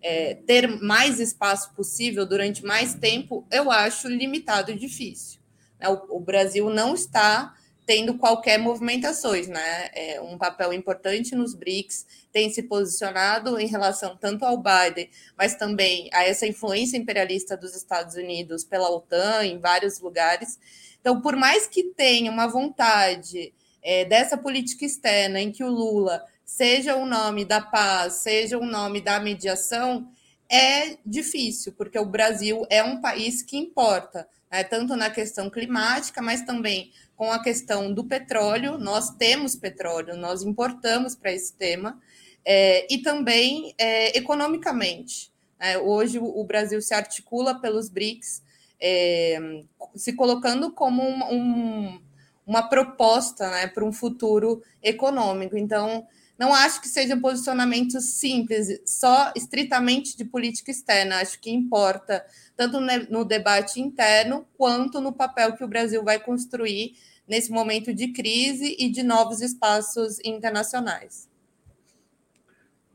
[0.02, 5.40] é, ter mais espaço possível durante mais tempo, eu acho limitado e difícil.
[5.80, 5.88] Né?
[5.88, 7.55] O, o Brasil não está
[7.86, 9.88] tendo qualquer movimentações, né?
[9.94, 15.54] É um papel importante nos BRICS, tem se posicionado em relação tanto ao Biden, mas
[15.54, 20.58] também a essa influência imperialista dos Estados Unidos pela OTAN em vários lugares.
[21.00, 26.24] Então, por mais que tenha uma vontade é, dessa política externa em que o Lula
[26.44, 30.08] seja o nome da paz, seja o nome da mediação,
[30.50, 36.20] é difícil, porque o Brasil é um país que importa, né, tanto na questão climática,
[36.22, 38.78] mas também com a questão do petróleo.
[38.78, 42.00] Nós temos petróleo, nós importamos para esse tema,
[42.44, 45.32] é, e também é, economicamente.
[45.58, 48.42] Né, hoje o Brasil se articula pelos BRICS,
[48.80, 49.62] é,
[49.94, 52.00] se colocando como um, um,
[52.46, 55.56] uma proposta né, para um futuro econômico.
[55.56, 56.06] Então,
[56.38, 61.20] não acho que seja um posicionamento simples, só estritamente de política externa.
[61.20, 62.78] Acho que importa tanto
[63.10, 66.92] no debate interno quanto no papel que o Brasil vai construir
[67.26, 71.28] nesse momento de crise e de novos espaços internacionais.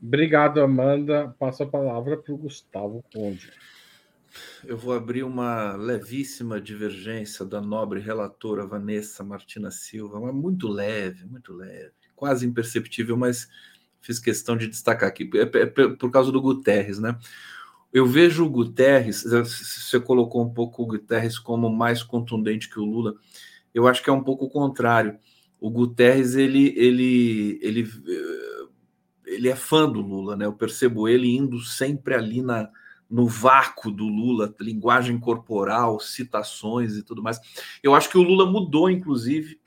[0.00, 1.34] Obrigado, Amanda.
[1.38, 3.52] Passo a palavra para o Gustavo Conde.
[4.64, 11.26] Eu vou abrir uma levíssima divergência da nobre relatora Vanessa Martina Silva, mas muito leve,
[11.26, 13.48] muito leve quase imperceptível, mas
[14.00, 17.18] fiz questão de destacar aqui, é, é, é por causa do Guterres, né?
[17.92, 22.84] Eu vejo o Guterres, você colocou um pouco o Guterres como mais contundente que o
[22.84, 23.16] Lula,
[23.74, 25.18] eu acho que é um pouco o contrário.
[25.60, 27.90] O Guterres, ele, ele, ele,
[29.26, 30.46] ele é fã do Lula, né?
[30.46, 32.70] Eu percebo ele indo sempre ali na,
[33.10, 37.40] no vácuo do Lula, linguagem corporal, citações e tudo mais.
[37.82, 39.58] Eu acho que o Lula mudou, inclusive,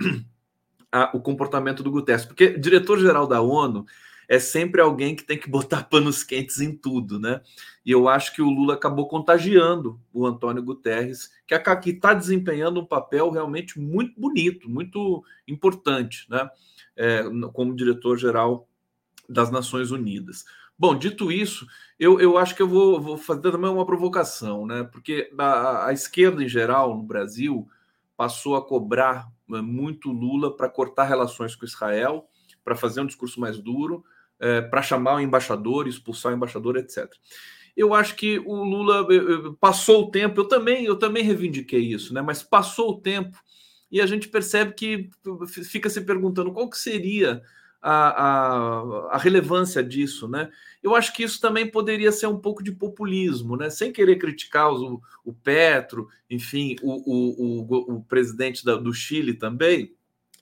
[0.95, 3.85] a, o comportamento do Guterres, porque diretor-geral da ONU
[4.29, 7.41] é sempre alguém que tem que botar panos quentes em tudo, né?
[7.85, 12.85] E eu acho que o Lula acabou contagiando o Antônio Guterres, que está desempenhando um
[12.85, 16.49] papel realmente muito bonito, muito importante, né?
[16.95, 18.65] É, como diretor-geral
[19.27, 20.45] das Nações Unidas.
[20.79, 21.67] Bom, dito isso,
[21.99, 24.85] eu, eu acho que eu vou, vou fazer também uma provocação, né?
[24.85, 27.67] Porque a, a esquerda em geral no Brasil
[28.15, 32.27] passou a cobrar né, muito Lula para cortar relações com Israel,
[32.63, 34.03] para fazer um discurso mais duro,
[34.39, 37.09] é, para chamar o embaixador, expulsar o embaixador, etc.
[37.75, 41.81] Eu acho que o Lula eh, eh, passou o tempo, eu também, eu também reivindiquei
[41.81, 42.21] isso, né?
[42.21, 43.37] Mas passou o tempo
[43.91, 45.09] e a gente percebe que
[45.65, 47.41] fica se perguntando qual que seria
[47.81, 50.49] a, a, a, relevância disso, né?
[50.81, 53.69] Eu acho que isso também poderia ser um pouco de populismo, né?
[53.69, 59.93] Sem querer criticar o, o Petro, enfim, o, o, o, presidente da, do Chile também,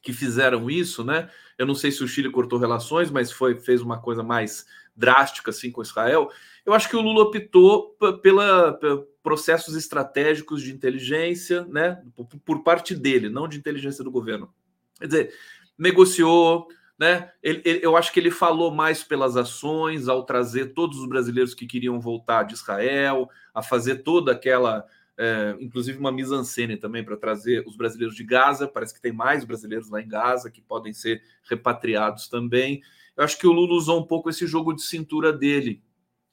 [0.02, 1.30] que fizeram isso, né?
[1.58, 4.66] Eu não sei se o Chile cortou relações, mas foi fez uma coisa mais
[4.96, 6.30] drástica assim com Israel.
[6.66, 12.04] Eu acho que o Lula optou pela, pela processos estratégicos de inteligência, né?
[12.14, 14.54] Por, por parte dele, não de inteligência do governo.
[15.00, 15.34] Quer dizer,
[15.78, 16.68] negociou
[17.04, 17.34] né?
[17.44, 21.54] Ele, ele, eu acho que ele falou mais pelas ações ao trazer todos os brasileiros
[21.54, 24.86] que queriam voltar de Israel, a fazer toda aquela,
[25.18, 28.70] é, inclusive uma mise-en-scène também para trazer os brasileiros de Gaza.
[28.70, 32.82] Parece que tem mais brasileiros lá em Gaza que podem ser repatriados também.
[33.18, 35.84] Eu acho que o Lula usou um pouco esse jogo de cintura dele,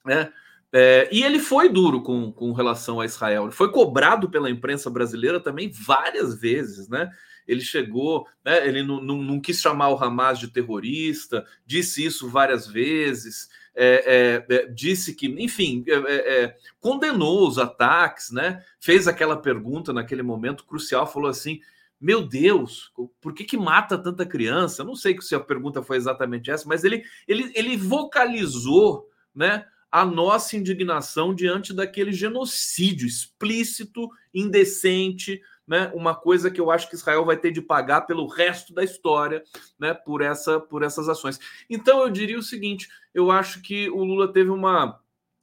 [0.05, 0.31] né?
[0.73, 3.43] É, e ele foi duro com, com relação a Israel.
[3.43, 7.11] Ele foi cobrado pela imprensa brasileira também várias vezes, né?
[7.47, 12.29] ele chegou, né, ele não, não, não, quis chamar o Hamas de terrorista, disse isso
[12.29, 15.93] várias vezes, é, é, é disse que, enfim, é,
[16.43, 21.59] é, condenou os ataques, né, fez aquela pergunta naquele momento crucial, falou assim,
[21.99, 24.83] meu Deus, por que, que mata tanta criança?
[24.83, 30.05] Não sei se a pergunta foi exatamente essa, mas ele, ele, ele vocalizou né, a
[30.05, 37.25] nossa indignação diante daquele genocídio explícito, indecente, né, uma coisa que eu acho que Israel
[37.25, 39.43] vai ter de pagar pelo resto da história
[39.79, 41.39] né, por, essa, por essas ações.
[41.69, 44.99] Então eu diria o seguinte: eu acho que o Lula teve uma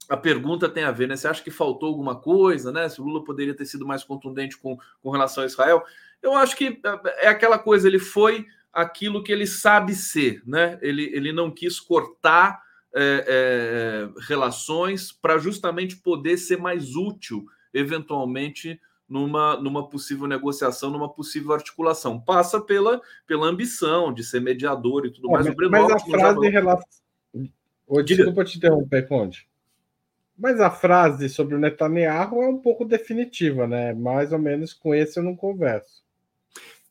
[0.09, 1.15] a pergunta tem a ver, né?
[1.15, 2.89] Você acha que faltou alguma coisa, né?
[2.89, 5.83] Se o Lula poderia ter sido mais contundente com, com relação a Israel?
[6.19, 10.79] Eu acho que é, é aquela coisa, ele foi aquilo que ele sabe ser, né?
[10.81, 12.59] Ele, ele não quis cortar
[12.95, 21.09] é, é, relações para justamente poder ser mais útil, eventualmente, numa, numa possível negociação, numa
[21.09, 22.19] possível articulação.
[22.19, 25.47] Passa pela, pela ambição de ser mediador e tudo mais.
[25.47, 26.87] Mas, mas a frase em relação.
[28.05, 29.49] Desculpa te interromper, Conde.
[30.37, 33.93] Mas a frase sobre o Netanyahu é um pouco definitiva, né?
[33.93, 36.03] Mais ou menos com esse eu não converso.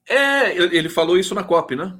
[0.07, 1.99] É, ele falou isso na COP, né?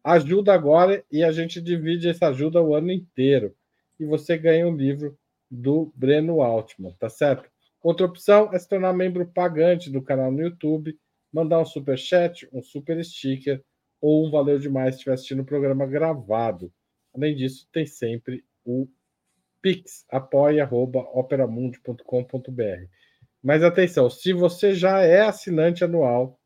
[0.04, 3.54] ajuda agora e a gente divide essa ajuda o ano inteiro.
[3.98, 5.16] E você ganha um livro
[5.50, 7.48] do Breno Altman, tá certo?
[7.82, 10.96] Outra opção é se tornar membro pagante do canal no YouTube
[11.32, 13.64] mandar um super chat, um super sticker
[14.00, 16.72] ou um valeu demais se estiver assistindo o programa gravado.
[17.14, 18.86] Além disso, tem sempre o
[19.62, 22.86] pix apoia@operamundi.com.br.
[23.42, 26.38] Mas atenção, se você já é assinante anual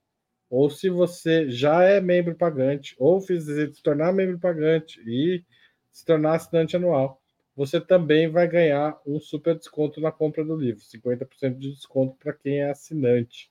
[0.49, 5.45] ou se você já é membro pagante ou fizer se tornar membro pagante e
[5.91, 7.21] se tornar assinante anual,
[7.57, 12.35] você também vai ganhar um super desconto na compra do livro, 50% de desconto para
[12.35, 13.51] quem é assinante.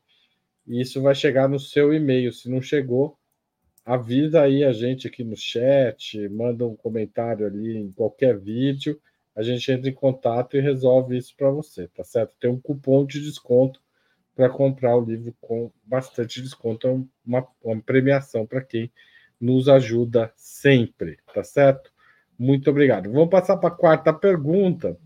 [0.67, 2.31] E isso vai chegar no seu e-mail.
[2.31, 3.17] Se não chegou,
[3.83, 9.01] avisa aí a gente aqui no chat, manda um comentário ali em qualquer vídeo.
[9.35, 12.35] A gente entra em contato e resolve isso para você, tá certo?
[12.39, 13.81] Tem um cupom de desconto
[14.36, 16.91] para comprar o livro com bastante desconto, é
[17.25, 18.91] uma, uma premiação para quem
[19.39, 21.91] nos ajuda sempre, tá certo?
[22.38, 23.11] Muito obrigado.
[23.11, 24.97] Vamos passar para a quarta pergunta,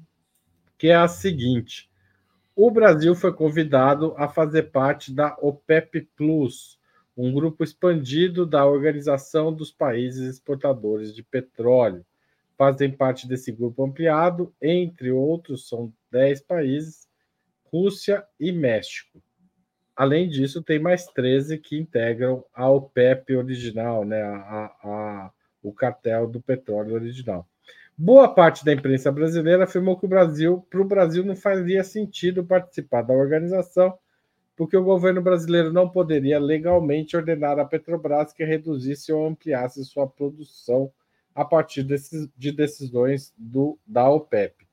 [0.77, 1.89] que é a seguinte:
[2.55, 6.79] o Brasil foi convidado a fazer parte da OPEP Plus,
[7.15, 12.05] um grupo expandido da Organização dos Países Exportadores de Petróleo.
[12.57, 17.08] Fazem parte desse grupo ampliado, entre outros, são 10 países,
[17.71, 19.21] Rússia e México.
[19.95, 26.27] Além disso, tem mais 13 que integram a OPEP original, né, a, a, o cartel
[26.27, 27.45] do petróleo original.
[27.97, 32.45] Boa parte da imprensa brasileira afirmou que o Brasil, para o Brasil, não fazia sentido
[32.45, 33.93] participar da organização,
[34.55, 40.07] porque o governo brasileiro não poderia legalmente ordenar à Petrobras que reduzisse ou ampliasse sua
[40.07, 40.89] produção
[41.35, 44.68] a partir desses, de decisões do, da OPEP.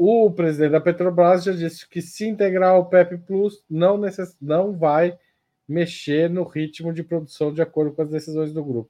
[0.00, 4.72] O presidente da Petrobras já disse que se integrar ao OPEP Plus não, necess, não
[4.72, 5.18] vai
[5.66, 8.88] mexer no ritmo de produção de acordo com as decisões do grupo.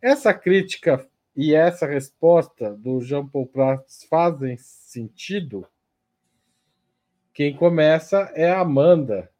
[0.00, 5.66] Essa crítica e essa resposta do Jean Paul Prats fazem sentido?
[7.34, 9.30] Quem começa é a Amanda.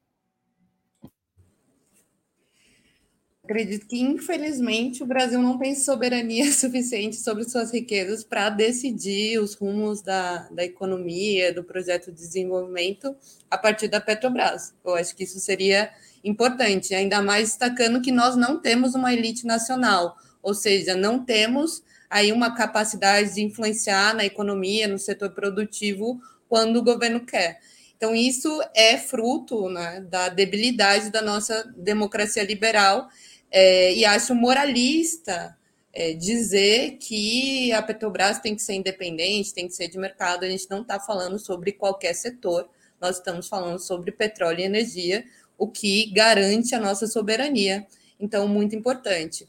[3.48, 9.54] Acredito que, infelizmente, o Brasil não tem soberania suficiente sobre suas riquezas para decidir os
[9.54, 13.16] rumos da, da economia, do projeto de desenvolvimento
[13.50, 14.74] a partir da Petrobras.
[14.84, 15.90] Eu acho que isso seria
[16.22, 21.82] importante, ainda mais destacando que nós não temos uma elite nacional, ou seja, não temos
[22.10, 26.20] aí uma capacidade de influenciar na economia, no setor produtivo,
[26.50, 27.60] quando o governo quer.
[27.96, 33.08] Então, isso é fruto né, da debilidade da nossa democracia liberal
[33.50, 35.56] é, e acho moralista
[35.92, 40.44] é, dizer que a Petrobras tem que ser independente, tem que ser de mercado.
[40.44, 42.68] A gente não está falando sobre qualquer setor,
[43.00, 45.24] nós estamos falando sobre petróleo e energia,
[45.56, 47.86] o que garante a nossa soberania.
[48.20, 49.48] Então, muito importante.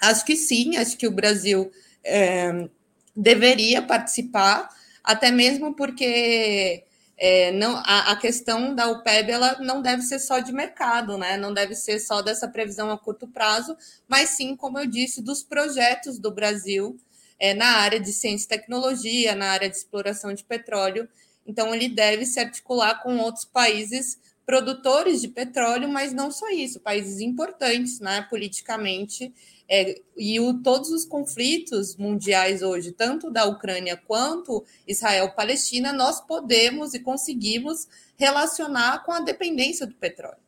[0.00, 1.70] Acho que sim, acho que o Brasil
[2.02, 2.68] é,
[3.16, 4.68] deveria participar,
[5.02, 6.84] até mesmo porque
[7.16, 11.36] é, não, a, a, questão da UPEB ela não deve ser só de mercado, né?
[11.36, 13.76] não deve ser só dessa previsão a curto prazo,
[14.08, 16.98] mas sim, como eu disse, dos projetos do Brasil
[17.38, 21.08] é, na área de ciência e tecnologia, na área de exploração de petróleo.
[21.46, 26.80] Então, ele deve se articular com outros países produtores de petróleo, mas não só isso,
[26.80, 29.32] países importantes né, politicamente
[29.68, 36.94] é, e o, todos os conflitos mundiais hoje, tanto da Ucrânia quanto Israel-Palestina, nós podemos
[36.94, 40.38] e conseguimos relacionar com a dependência do petróleo.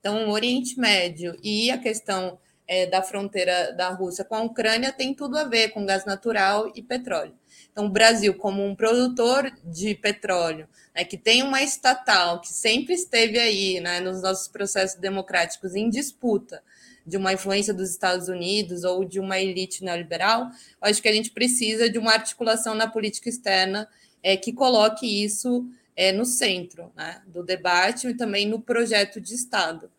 [0.00, 4.92] Então, o Oriente Médio e a questão é, da fronteira da Rússia com a Ucrânia
[4.92, 7.34] tem tudo a ver com gás natural e petróleo.
[7.70, 12.94] Então, o Brasil, como um produtor de petróleo, né, que tem uma estatal que sempre
[12.94, 16.62] esteve aí né, nos nossos processos democráticos em disputa
[17.06, 20.50] de uma influência dos Estados Unidos ou de uma elite neoliberal,
[20.80, 23.88] acho que a gente precisa de uma articulação na política externa
[24.22, 29.34] é, que coloque isso é, no centro né, do debate e também no projeto de
[29.34, 29.90] Estado.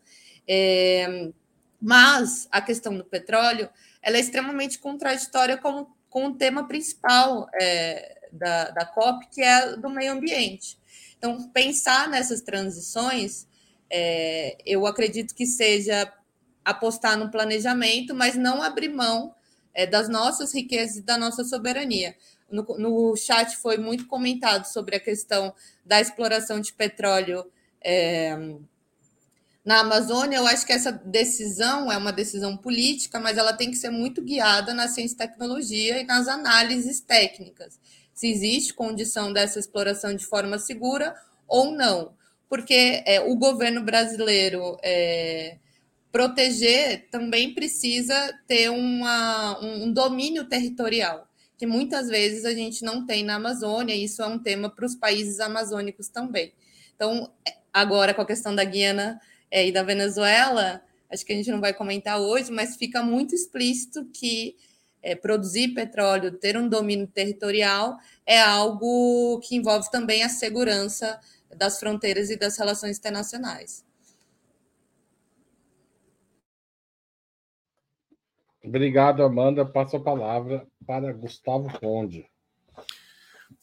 [0.48, 1.30] É,
[1.82, 3.70] mas a questão do petróleo
[4.02, 9.76] ela é extremamente contraditória com, com o tema principal é, da, da COP, que é
[9.78, 10.78] do meio ambiente.
[11.18, 13.48] Então, pensar nessas transições,
[13.90, 16.12] é, eu acredito que seja
[16.68, 19.34] apostar no planejamento, mas não abrir mão
[19.74, 22.14] é, das nossas riquezas e da nossa soberania.
[22.52, 25.54] No, no, chat foi muito comentado sobre a questão
[25.86, 27.50] da exploração de petróleo
[27.82, 28.36] é,
[29.64, 30.38] na Amazônia.
[30.38, 34.22] Eu acho que essa decisão é uma decisão política, mas ela tem que ser muito
[34.22, 37.80] guiada na ciência e tecnologia e nas análises técnicas.
[38.14, 41.16] Se existe condição dessa exploração de forma segura
[41.48, 42.14] ou não.
[42.50, 45.58] Porque é, o governo brasileiro é,
[46.18, 53.24] proteger também precisa ter uma, um domínio territorial, que muitas vezes a gente não tem
[53.24, 56.54] na Amazônia, e isso é um tema para os países amazônicos também.
[56.96, 57.32] Então,
[57.72, 61.62] agora com a questão da Guiana é, e da Venezuela, acho que a gente não
[61.62, 64.56] vai comentar hoje, mas fica muito explícito que
[65.04, 67.96] é, produzir petróleo, ter um domínio territorial,
[68.26, 71.20] é algo que envolve também a segurança
[71.56, 73.86] das fronteiras e das relações internacionais.
[78.68, 79.66] Obrigado, Amanda.
[79.66, 82.26] Passo a palavra para Gustavo Conde.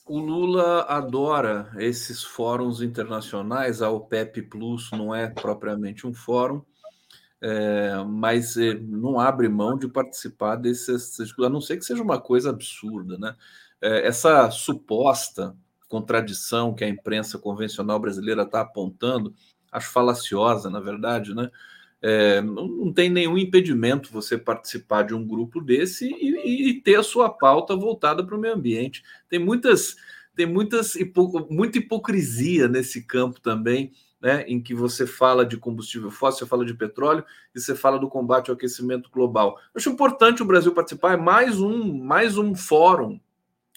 [0.07, 3.83] O Lula adora esses fóruns internacionais.
[3.83, 6.63] A OPEP Plus não é propriamente um fórum,
[7.41, 12.19] é, mas é, não abre mão de participar desses, a não ser que seja uma
[12.19, 13.37] coisa absurda, né?
[13.83, 15.55] É, essa suposta
[15.87, 19.35] contradição que a imprensa convencional brasileira está apontando,
[19.71, 21.51] acho falaciosa, na verdade, né?
[22.07, 26.97] É, não, não, tem nenhum impedimento você participar de um grupo desse e, e ter
[26.97, 29.03] a sua pauta voltada para o meio ambiente.
[29.27, 29.97] Tem muitas,
[30.37, 33.91] tem muitas hipo, muita hipocrisia nesse campo também,
[34.21, 37.25] né, em que você fala de combustível fóssil, você fala de petróleo
[37.55, 39.59] e você fala do combate ao aquecimento global.
[39.73, 43.19] Eu acho importante o Brasil participar, é mais um, mais um fórum,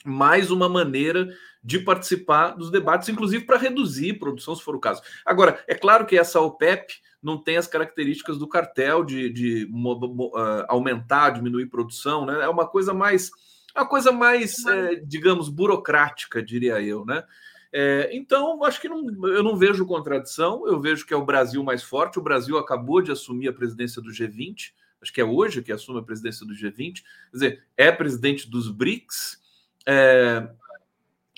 [0.05, 1.27] mais uma maneira
[1.63, 5.01] de participar dos debates, inclusive para reduzir produção, se for o caso.
[5.25, 10.65] Agora, é claro que essa OPEP não tem as características do cartel de, de uh,
[10.69, 12.41] aumentar, diminuir produção, né?
[12.43, 13.31] É uma coisa mais,
[13.75, 17.23] uma coisa mais, é, digamos, burocrática, diria eu, né?
[17.71, 21.61] É, então, acho que não, eu não vejo contradição, eu vejo que é o Brasil
[21.63, 22.17] mais forte.
[22.17, 24.71] O Brasil acabou de assumir a presidência do G20,
[25.01, 28.69] acho que é hoje que assume a presidência do G20, quer dizer, é presidente dos
[28.69, 29.45] BRICS.
[29.88, 30.49] É,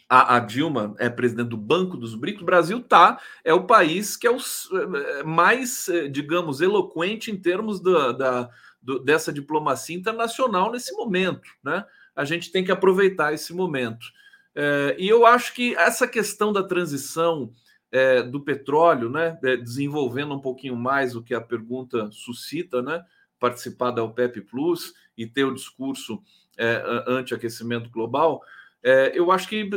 [0.10, 4.18] a, a, Dilma é presidente do Banco dos BRICS, o Brasil tá, é o país
[4.18, 8.50] que é o é, mais, é, digamos, eloquente em termos da, da
[8.82, 11.86] do, dessa diplomacia internacional nesse momento, né?
[12.16, 14.08] A gente tem que aproveitar esse momento.
[14.56, 17.54] É, e eu acho que essa questão da transição
[17.92, 23.04] é, do petróleo, né, é, desenvolvendo um pouquinho mais o que a pergunta suscita, né,
[23.40, 26.22] participar da OPEP Plus e ter o discurso
[26.60, 28.44] é, anti-aquecimento global.
[28.84, 29.70] É, eu acho que,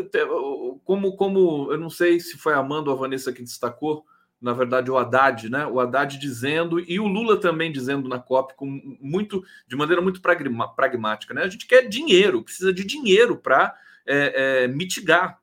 [0.84, 4.04] como, como eu não sei se foi a Amanda ou a Vanessa que destacou,
[4.40, 5.64] na verdade, o Haddad, né?
[5.66, 10.20] O Haddad dizendo, e o Lula também dizendo na COP, com muito, de maneira muito
[10.20, 11.42] pragmática, né?
[11.44, 13.72] A gente quer dinheiro, precisa de dinheiro para
[14.04, 15.38] é, é, mitigar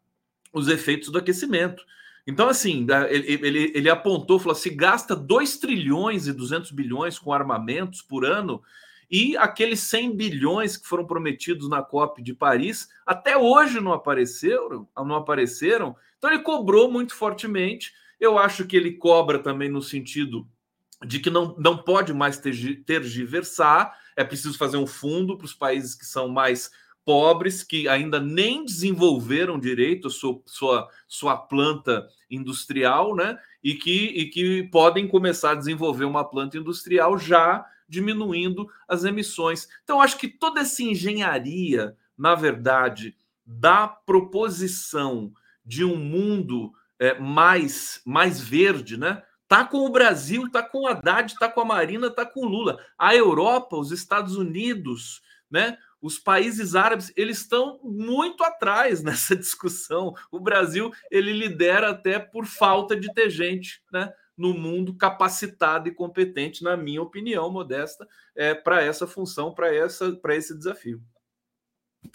[0.52, 1.82] os efeitos do aquecimento.
[2.28, 7.32] Então, assim, ele, ele, ele apontou, falou: se gasta 2 trilhões e 200 bilhões com
[7.32, 8.62] armamentos por ano,
[9.10, 14.88] e aqueles 100 bilhões que foram prometidos na COP de Paris até hoje não apareceram,
[14.98, 15.96] não apareceram.
[16.18, 20.48] Então ele cobrou muito fortemente eu acho que ele cobra também no sentido
[21.06, 25.96] de que não, não pode mais tergiversar, é preciso fazer um fundo para os países
[25.96, 26.70] que são mais
[27.10, 33.36] pobres, que ainda nem desenvolveram direito sua, sua, sua planta industrial, né?
[33.64, 39.68] E que, e que podem começar a desenvolver uma planta industrial já diminuindo as emissões.
[39.84, 45.34] Então, acho que toda essa engenharia, na verdade, da proposição
[45.66, 49.24] de um mundo é, mais, mais verde, né?
[49.48, 52.48] Tá com o Brasil, tá com o Haddad, tá com a Marina, tá com o
[52.48, 52.78] Lula.
[52.96, 55.76] A Europa, os Estados Unidos, né?
[56.02, 60.14] Os países árabes, eles estão muito atrás nessa discussão.
[60.32, 64.12] O Brasil, ele lidera até por falta de ter gente, né?
[64.38, 70.14] no mundo capacitado e competente, na minha opinião, modesta, é, para essa função, para essa,
[70.14, 71.02] para esse desafio.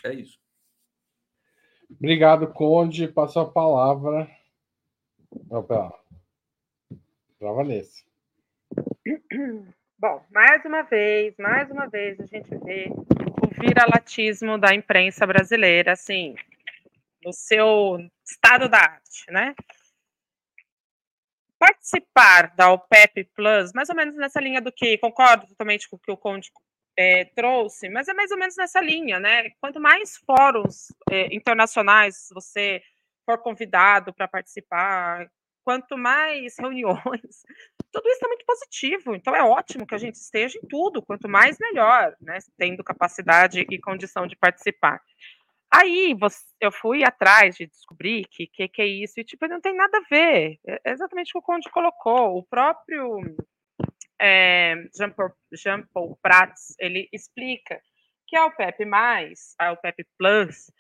[0.03, 0.41] É isso.
[1.91, 3.07] Obrigado, Conde.
[3.07, 4.27] Passo a palavra
[5.51, 5.93] Opa.
[7.39, 8.03] Pra Vanessa.
[9.99, 12.91] Bom, mais uma vez, mais uma vez, a gente vê
[13.61, 16.35] viralatismo da imprensa brasileira, assim,
[17.25, 19.55] no seu estado da arte, né?
[21.59, 25.99] Participar da OPEP Plus, mais ou menos nessa linha do que, concordo totalmente com o
[25.99, 26.51] que o Conde
[26.97, 29.51] é, trouxe, mas é mais ou menos nessa linha, né?
[29.61, 32.83] Quanto mais fóruns é, internacionais você
[33.25, 35.31] for convidado para participar,
[35.65, 37.43] quanto mais reuniões,
[37.91, 39.15] tudo isso é muito positivo.
[39.15, 42.39] Então é ótimo que a gente esteja em tudo, quanto mais melhor, né?
[42.57, 45.01] Tendo capacidade e condição de participar.
[45.73, 46.17] Aí
[46.61, 49.99] eu fui atrás de descobrir que que, que é isso, e tipo, não tem nada
[49.99, 50.61] a ver.
[50.67, 52.39] É exatamente o que o Conde colocou.
[52.39, 53.21] O próprio
[54.21, 55.83] é, Jean-Paul Jean
[56.23, 57.81] Prats, ele explica
[58.27, 58.85] que a OPEP+,
[59.59, 60.71] a OPEP Plus,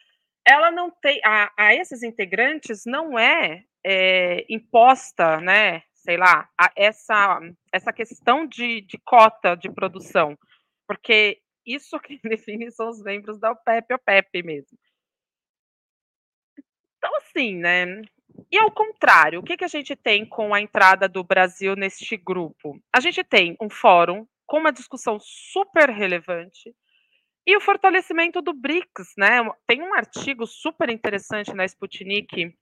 [0.46, 5.82] ela não tem a, a esses integrantes não é, é, imposta, né?
[5.92, 7.40] Sei lá, essa
[7.72, 10.36] essa questão de, de cota de produção,
[10.86, 14.78] porque isso que define são os membros da OPEP, OPEP mesmo.
[16.98, 18.02] Então, assim, né?
[18.50, 22.16] E ao contrário, o que, que a gente tem com a entrada do Brasil neste
[22.16, 22.80] grupo?
[22.92, 26.74] A gente tem um fórum com uma discussão super relevante,
[27.46, 29.40] e o fortalecimento do BRICS, né?
[29.66, 32.56] Tem um artigo super interessante na Sputnik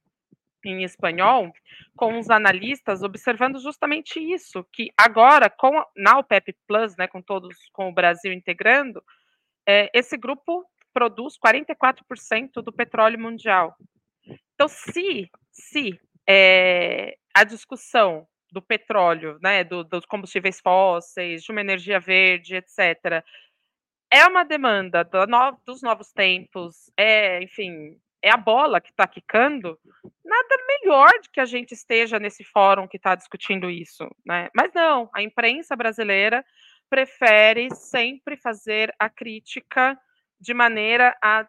[0.69, 1.53] em espanhol,
[1.97, 7.57] com os analistas observando justamente isso, que agora com na OPEP Plus, né, com todos,
[7.73, 9.03] com o Brasil integrando,
[9.67, 13.77] é, esse grupo produz 44% do petróleo mundial.
[14.55, 15.99] Então, se se
[16.29, 23.25] é, a discussão do petróleo, né, do, dos combustíveis fósseis, de uma energia verde, etc.,
[24.13, 29.07] é uma demanda do no, dos novos tempos, é, enfim, é a bola que está
[29.07, 29.79] quicando,
[30.25, 34.49] nada melhor de que a gente esteja nesse fórum que está discutindo isso, né?
[34.55, 36.45] Mas não, a imprensa brasileira
[36.89, 39.99] prefere sempre fazer a crítica
[40.41, 41.47] de maneira a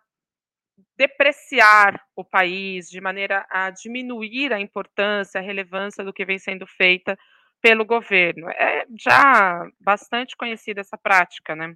[0.98, 6.66] depreciar o país, de maneira a diminuir a importância, a relevância do que vem sendo
[6.66, 7.18] feita
[7.62, 8.50] pelo governo.
[8.50, 11.76] É já bastante conhecida essa prática, né?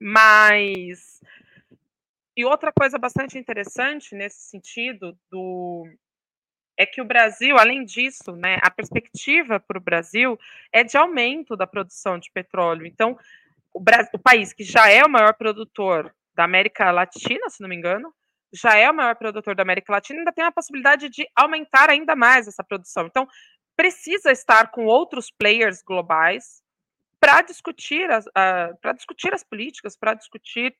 [0.00, 1.20] Mas
[2.36, 5.86] e outra coisa bastante interessante nesse sentido do
[6.76, 10.38] é que o Brasil, além disso, né, a perspectiva para o Brasil
[10.72, 12.86] é de aumento da produção de petróleo.
[12.86, 13.18] Então,
[13.74, 17.68] o, Brasil, o país que já é o maior produtor da América Latina, se não
[17.68, 18.12] me engano,
[18.52, 22.16] já é o maior produtor da América Latina, ainda tem a possibilidade de aumentar ainda
[22.16, 23.06] mais essa produção.
[23.06, 23.28] Então,
[23.76, 26.62] precisa estar com outros players globais
[27.18, 30.76] para discutir as, uh, para discutir as políticas, para discutir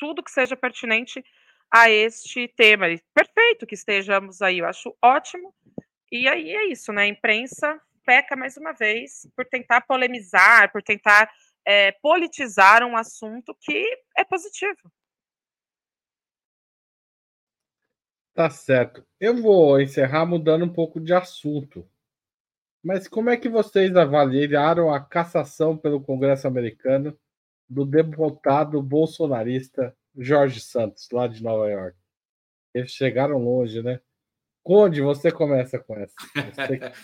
[0.00, 1.22] tudo que seja pertinente
[1.70, 2.86] a este tema.
[3.14, 5.54] Perfeito que estejamos aí, eu acho ótimo.
[6.10, 7.02] E aí é isso, né?
[7.02, 11.30] A imprensa peca mais uma vez por tentar polemizar, por tentar
[11.64, 13.84] é, politizar um assunto que
[14.16, 14.90] é positivo.
[18.34, 19.06] Tá certo.
[19.20, 21.86] Eu vou encerrar mudando um pouco de assunto.
[22.82, 27.16] Mas como é que vocês avaliaram a cassação pelo Congresso americano
[27.70, 31.96] do deputado bolsonarista Jorge Santos, lá de Nova York?
[32.74, 34.00] Eles chegaram longe, né?
[34.62, 36.14] Conde, você começa com essa.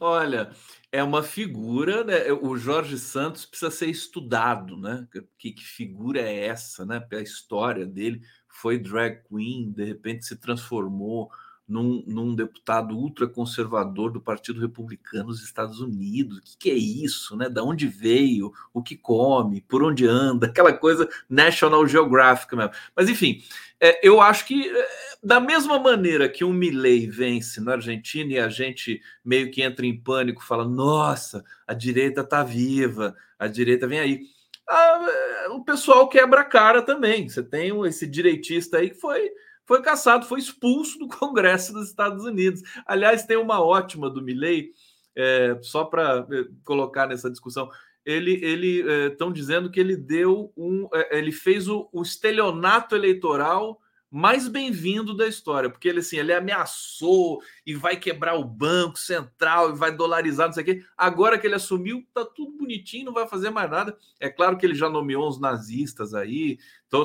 [0.00, 0.50] Olha,
[0.90, 2.32] é uma figura, né?
[2.32, 5.06] O Jorge Santos precisa ser estudado, né?
[5.38, 7.06] Que, que figura é essa, né?
[7.12, 11.30] A história dele foi drag queen, de repente se transformou
[11.68, 16.38] num, num deputado ultraconservador do Partido Republicano dos Estados Unidos.
[16.38, 17.48] O que, que, é isso, né?
[17.48, 22.72] Da onde veio, o que come, por onde anda, aquela coisa National Geographic mesmo.
[22.94, 23.42] Mas enfim,
[23.80, 24.88] é, eu acho que é,
[25.22, 29.84] da mesma maneira que um Milley vence na Argentina e a gente meio que entra
[29.84, 34.20] em pânico, fala: nossa, a direita está viva, a direita vem aí.
[34.68, 37.28] Ah, é, o pessoal quebra a cara também.
[37.28, 39.30] Você tem esse direitista aí que foi
[39.66, 42.62] foi caçado, foi expulso do Congresso dos Estados Unidos.
[42.86, 44.70] Aliás, tem uma ótima do Milley,
[45.14, 47.68] é, só para é, colocar nessa discussão.
[48.04, 53.80] Ele estão é, dizendo que ele deu um, é, ele fez o, o estelionato eleitoral
[54.10, 59.70] mais bem-vindo da história, porque ele assim, ele ameaçou e vai quebrar o banco central
[59.70, 60.84] e vai dolarizar, não sei o quê.
[60.96, 63.96] Agora que ele assumiu, tá tudo bonitinho, não vai fazer mais nada.
[64.20, 66.58] É claro que ele já nomeou uns nazistas aí,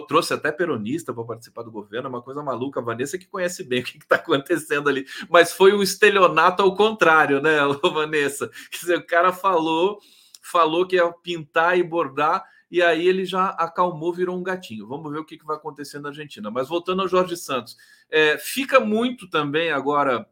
[0.07, 2.79] trouxe até peronista para participar do governo, é uma coisa maluca.
[2.79, 6.75] A Vanessa que conhece bem o que está acontecendo ali, mas foi um estelionato ao
[6.75, 8.49] contrário, né, Vanessa?
[8.69, 9.99] Quer dizer, o cara falou,
[10.41, 14.88] falou que ia pintar e bordar e aí ele já acalmou, virou um gatinho.
[14.88, 16.49] Vamos ver o que, vai acontecer na Argentina.
[16.49, 17.76] Mas voltando ao Jorge Santos,
[18.09, 20.26] é, fica muito também agora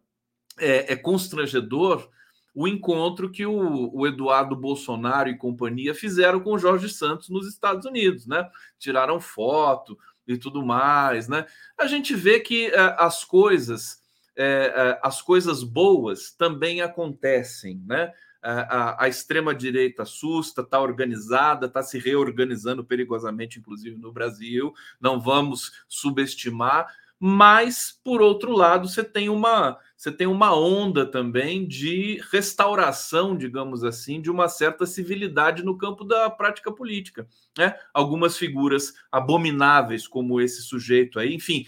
[0.58, 2.10] é, é constrangedor
[2.56, 7.48] o encontro que o, o, Eduardo Bolsonaro e companhia fizeram com o Jorge Santos nos
[7.48, 8.50] Estados Unidos, né?
[8.78, 11.46] Tiraram foto e tudo mais, né?
[11.78, 14.02] A gente vê que é, as coisas,
[14.36, 18.12] é, é as coisas boas também acontecem, né?
[18.42, 25.72] A, a extrema-direita assusta, está organizada, está se reorganizando perigosamente, inclusive no Brasil, não vamos
[25.88, 26.88] subestimar,
[27.20, 33.84] mas, por outro lado, você tem uma, você tem uma onda também de restauração, digamos
[33.84, 37.28] assim, de uma certa civilidade no campo da prática política.
[37.58, 37.76] Né?
[37.94, 41.66] Algumas figuras abomináveis, como esse sujeito aí, enfim,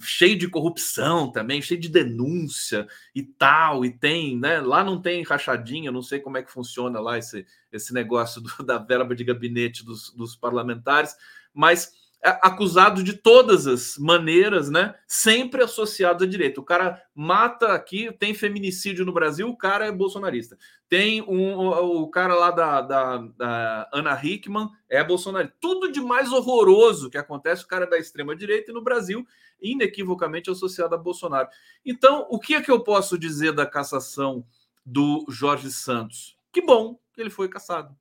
[0.00, 4.60] cheio de corrupção também, cheio de denúncia e tal, e tem, né?
[4.60, 8.64] Lá não tem rachadinha, não sei como é que funciona lá esse, esse negócio do,
[8.64, 11.16] da verba de gabinete dos, dos parlamentares,
[11.52, 11.92] mas
[12.24, 14.94] é acusado de todas as maneiras, né?
[15.08, 16.60] Sempre associado à direita.
[16.60, 20.56] O cara mata aqui, tem feminicídio no Brasil, o cara é bolsonarista.
[20.88, 25.56] Tem um, o, o cara lá da, da, da, Ana Hickman é bolsonarista.
[25.60, 29.26] Tudo de mais horroroso que acontece, o cara é da extrema direita e no Brasil,
[29.62, 31.48] inequivocamente associado a Bolsonaro.
[31.84, 34.44] Então, o que é que eu posso dizer da cassação
[34.84, 36.36] do Jorge Santos?
[36.52, 37.96] Que bom que ele foi cassado.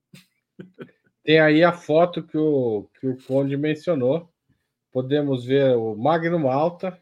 [1.24, 4.32] Tem aí a foto que o, que o Conde mencionou.
[4.92, 7.02] Podemos ver o Magno Malta,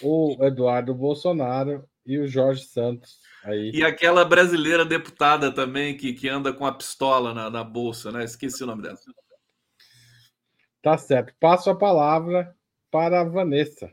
[0.00, 3.70] o Eduardo Bolsonaro e o Jorge Santos aí.
[3.74, 8.24] E aquela brasileira deputada também que, que anda com a pistola na, na bolsa, né?
[8.24, 8.98] Esqueci o nome dela.
[10.80, 11.34] Tá certo.
[11.38, 12.56] Passo a palavra
[12.92, 13.90] para a Vanessa.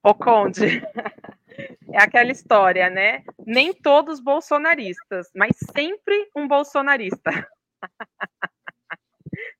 [0.00, 0.64] Ô, Conde,
[1.92, 3.24] é aquela história, né?
[3.44, 7.30] Nem todos bolsonaristas, mas sempre um bolsonarista.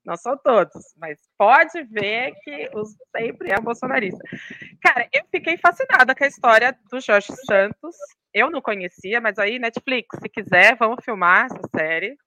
[0.05, 4.21] Não são todos, mas pode ver que os, sempre é um bolsonarista.
[4.81, 7.95] Cara, eu fiquei fascinada com a história do Jorge Santos.
[8.33, 12.17] Eu não conhecia, mas aí, Netflix, se quiser, vamos filmar essa série.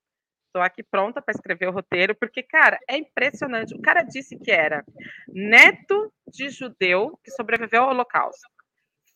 [0.57, 3.75] Estou aqui pronta para escrever o roteiro, porque, cara, é impressionante.
[3.75, 4.83] O cara disse que era
[5.29, 8.49] neto de judeu que sobreviveu ao Holocausto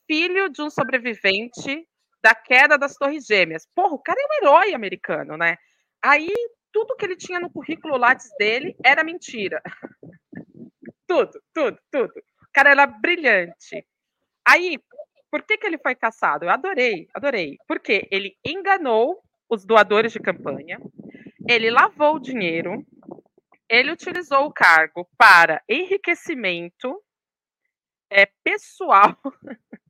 [0.06, 1.88] filho de um sobrevivente
[2.22, 3.66] da queda das Torres Gêmeas.
[3.74, 5.56] Porra, o cara é um herói americano, né?
[6.02, 6.28] Aí
[6.70, 9.62] tudo que ele tinha no currículo Lattes dele era mentira.
[11.08, 12.12] tudo, tudo, tudo.
[12.18, 13.86] O cara era brilhante.
[14.46, 14.78] Aí,
[15.30, 16.44] por que, que ele foi caçado?
[16.44, 17.56] Eu adorei, adorei.
[17.66, 20.78] Porque ele enganou os doadores de campanha,
[21.50, 22.86] ele lavou o dinheiro,
[23.68, 27.02] ele utilizou o cargo para enriquecimento
[28.08, 29.16] é, pessoal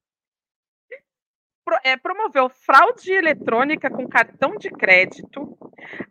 [1.84, 5.56] é, promoveu fraude eletrônica com cartão de crédito.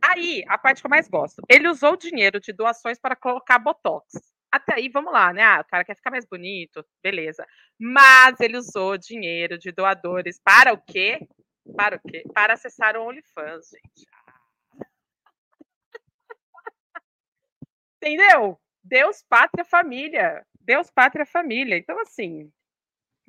[0.02, 4.06] Aí, a parte que eu mais gosto, ele usou dinheiro de doações para colocar botox.
[4.52, 5.43] Até aí, vamos lá, né?
[5.43, 7.45] Ah, o cara quer ficar mais bonito, beleza.
[7.80, 11.28] Mas ele usou dinheiro de doadores para o quê?
[11.76, 12.24] Para o quê?
[12.34, 14.08] Para acessar o OnlyFans, gente.
[18.02, 18.60] Entendeu?
[18.84, 20.45] Deus, pátria, família.
[20.60, 21.78] Deus, pátria, família.
[21.78, 22.52] Então, assim,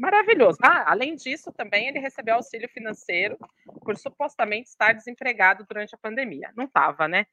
[0.00, 0.56] Maravilhoso.
[0.62, 3.36] Ah, além disso, também ele recebeu auxílio financeiro
[3.84, 6.50] por supostamente estar desempregado durante a pandemia.
[6.56, 7.26] Não estava, né?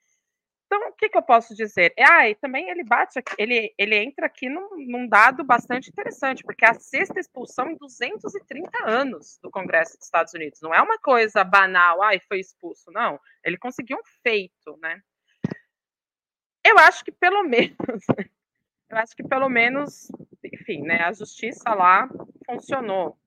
[0.66, 1.94] Então, o que, que eu posso dizer?
[1.98, 6.66] Ah, e também ele bate, ele, ele entra aqui num, num, dado bastante interessante, porque
[6.66, 10.60] é a sexta expulsão em 230 anos do Congresso dos Estados Unidos.
[10.62, 12.92] Não é uma coisa banal, ai, foi expulso.
[12.92, 15.02] Não, ele conseguiu um feito, né?
[16.68, 17.78] Eu acho que pelo menos,
[18.90, 20.12] eu acho que pelo menos,
[20.44, 22.10] enfim, né, a justiça lá
[22.46, 23.18] funcionou.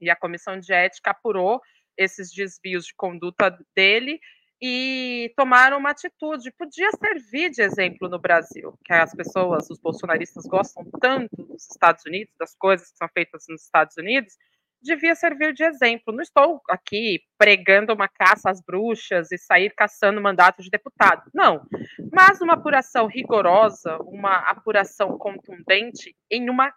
[0.00, 1.60] E a comissão de ética apurou
[1.94, 4.18] esses desvios de conduta dele
[4.62, 6.50] e tomaram uma atitude.
[6.52, 12.02] Podia servir de exemplo no Brasil, que as pessoas, os bolsonaristas gostam tanto dos Estados
[12.06, 14.32] Unidos, das coisas que são feitas nos Estados Unidos,
[14.82, 16.14] devia servir de exemplo.
[16.14, 21.30] Não estou aqui pregando uma caça às bruxas e sair caçando mandato de deputado.
[21.34, 21.66] Não.
[22.12, 26.72] Mas uma apuração rigorosa, uma apuração contundente em uma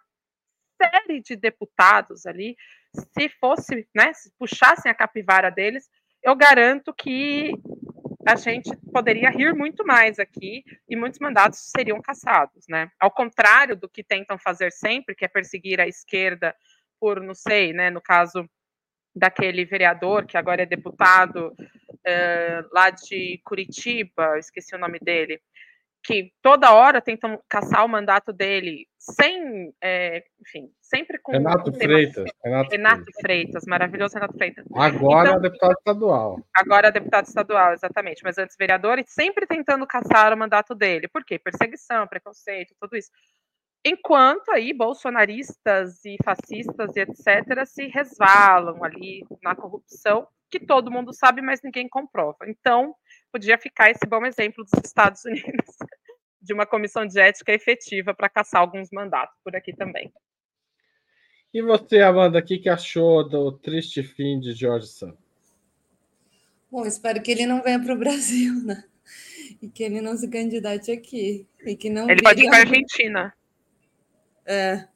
[0.80, 2.56] série de deputados ali,
[2.92, 5.88] se fosse, né, se puxassem a capivara deles,
[6.22, 7.52] eu garanto que
[8.26, 12.90] a gente poderia rir muito mais aqui e muitos mandatos seriam cassados, né?
[12.98, 16.54] Ao contrário do que tentam fazer sempre, que é perseguir a esquerda
[17.04, 18.48] por, não sei, né, no caso
[19.14, 21.54] daquele vereador que agora é deputado
[22.02, 25.38] é, lá de Curitiba, esqueci o nome dele,
[26.02, 31.32] que toda hora tentam caçar o mandato dele, sem, é, enfim, sempre com.
[31.32, 32.30] Renato com Freitas.
[32.42, 33.20] Renato, Renato Freitas.
[33.20, 33.64] Freitas.
[33.66, 34.64] maravilhoso Renato Freitas.
[34.74, 36.40] Agora então, é deputado estadual.
[36.56, 41.06] Agora é deputado estadual, exatamente, mas antes vereador, e sempre tentando caçar o mandato dele.
[41.06, 41.38] Por quê?
[41.38, 43.10] Perseguição, preconceito, tudo isso.
[43.84, 47.66] Enquanto aí bolsonaristas e fascistas e etc.
[47.66, 52.38] se resvalam ali na corrupção, que todo mundo sabe, mas ninguém comprova.
[52.46, 52.94] Então,
[53.30, 55.76] podia ficar esse bom exemplo dos Estados Unidos,
[56.40, 60.12] de uma comissão de ética efetiva para caçar alguns mandatos por aqui também.
[61.52, 65.22] E você, Amanda, o que, que achou do triste fim de George Santos?
[66.70, 68.84] Bom, espero que ele não venha para o Brasil, né?
[69.62, 71.46] E que ele não se candidate aqui.
[71.64, 73.34] E que não ele pode ir para a Argentina.
[74.46, 74.86] É,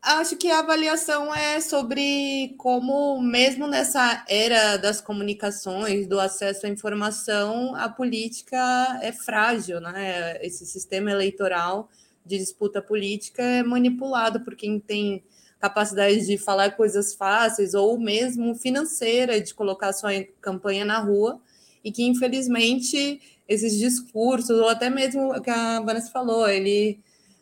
[0.00, 6.68] Acho que a avaliação é sobre como, mesmo nessa era das comunicações, do acesso à
[6.68, 8.56] informação, a política
[9.02, 10.38] é frágil, né?
[10.42, 11.90] Esse sistema eleitoral
[12.24, 15.22] de disputa política é manipulado por quem tem
[15.58, 21.40] capacidade de falar coisas fáceis ou mesmo financeira de colocar sua campanha na rua
[21.84, 26.98] e que infelizmente esses discursos ou até mesmo o que a Vanessa falou, ele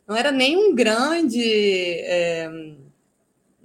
[0.07, 2.49] não era nem um grande é,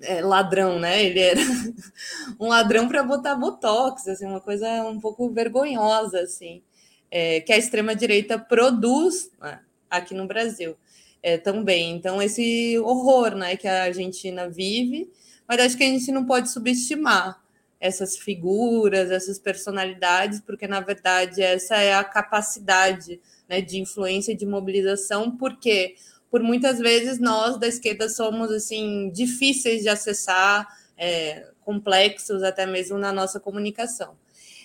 [0.02, 1.04] é, ladrão, né?
[1.04, 1.40] Ele era
[2.40, 6.62] um ladrão para botar botox, assim, uma coisa um pouco vergonhosa, assim,
[7.10, 10.76] é, que a extrema direita produz né, aqui no Brasil
[11.22, 11.96] é, também.
[11.96, 15.12] Então esse horror, né, que a Argentina vive,
[15.48, 17.42] mas acho que a gente não pode subestimar
[17.80, 23.20] essas figuras, essas personalidades, porque na verdade essa é a capacidade
[23.50, 25.96] né, de influência de mobilização, porque
[26.32, 30.66] por muitas vezes nós da esquerda somos assim difíceis de acessar,
[30.98, 34.16] é, complexos até mesmo na nossa comunicação.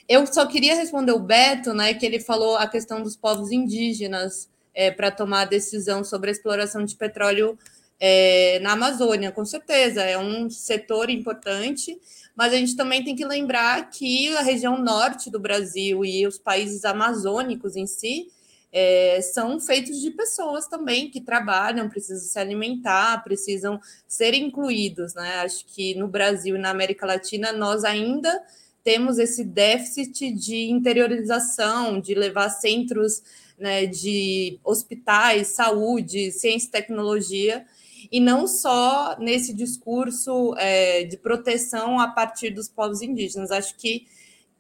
[0.09, 4.49] Eu só queria responder o Beto, né, que ele falou a questão dos povos indígenas
[4.73, 7.59] é, para tomar a decisão sobre a exploração de petróleo
[7.99, 9.33] é, na Amazônia.
[9.33, 11.99] Com certeza, é um setor importante,
[12.37, 16.39] mas a gente também tem que lembrar que a região norte do Brasil e os
[16.39, 18.29] países amazônicos em si
[18.73, 25.15] é, são feitos de pessoas também que trabalham, precisam se alimentar, precisam ser incluídos.
[25.15, 25.37] Né?
[25.37, 28.43] Acho que no Brasil e na América Latina nós ainda
[28.85, 33.23] temos esse déficit de interiorização, de levar centros
[33.59, 37.67] né, de hospitais, saúde, ciência e tecnologia,
[38.13, 43.51] e não só nesse discurso é, de proteção a partir dos povos indígenas.
[43.51, 44.07] Acho que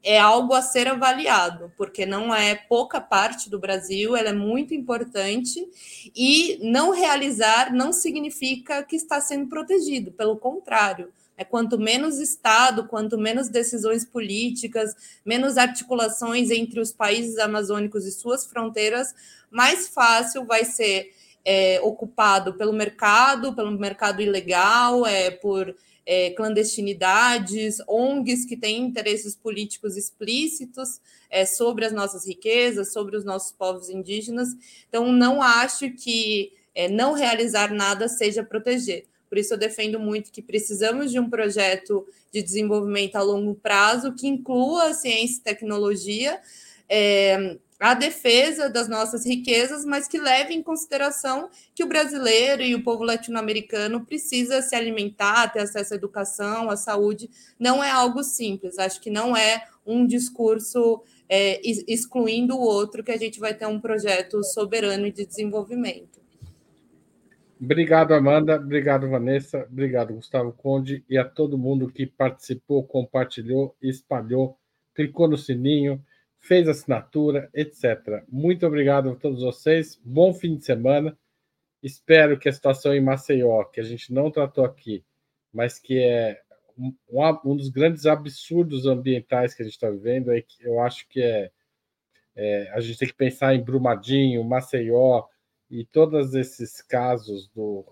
[0.07, 4.72] é algo a ser avaliado, porque não é pouca parte do Brasil, ela é muito
[4.72, 5.68] importante
[6.14, 11.12] e não realizar não significa que está sendo protegido, pelo contrário.
[11.36, 14.94] É quanto menos Estado, quanto menos decisões políticas,
[15.24, 19.12] menos articulações entre os países amazônicos e suas fronteiras,
[19.50, 21.12] mais fácil vai ser
[21.44, 25.74] é, ocupado pelo mercado, pelo mercado ilegal, é, por
[26.07, 33.24] é, clandestinidades, ONGs que têm interesses políticos explícitos é, sobre as nossas riquezas, sobre os
[33.24, 34.48] nossos povos indígenas.
[34.88, 39.07] Então, não acho que é, não realizar nada seja proteger.
[39.28, 44.14] Por isso, eu defendo muito que precisamos de um projeto de desenvolvimento a longo prazo
[44.14, 46.40] que inclua ciência e tecnologia.
[46.88, 52.74] É, a defesa das nossas riquezas, mas que leve em consideração que o brasileiro e
[52.74, 57.28] o povo latino-americano precisa se alimentar, ter acesso à educação, à saúde.
[57.58, 58.78] Não é algo simples.
[58.78, 63.66] Acho que não é um discurso é, excluindo o outro que a gente vai ter
[63.66, 66.16] um projeto soberano de desenvolvimento.
[67.60, 68.56] Obrigado, Amanda.
[68.56, 69.66] Obrigado, Vanessa.
[69.70, 71.04] Obrigado, Gustavo Conde.
[71.08, 74.58] E a todo mundo que participou, compartilhou, espalhou,
[74.94, 76.02] clicou no sininho,
[76.41, 78.24] fez assinatura, etc.
[78.28, 80.01] Muito obrigado a todos vocês.
[80.05, 81.16] Bom fim de semana.
[81.82, 85.05] Espero que a situação em Maceió, que a gente não tratou aqui,
[85.53, 86.41] mas que é
[86.78, 86.95] um,
[87.45, 91.22] um dos grandes absurdos ambientais que a gente está vivendo, é que eu acho que
[91.22, 91.51] é,
[92.34, 95.24] é a gente tem que pensar em Brumadinho, Maceió
[95.70, 97.84] e todos esses casos do,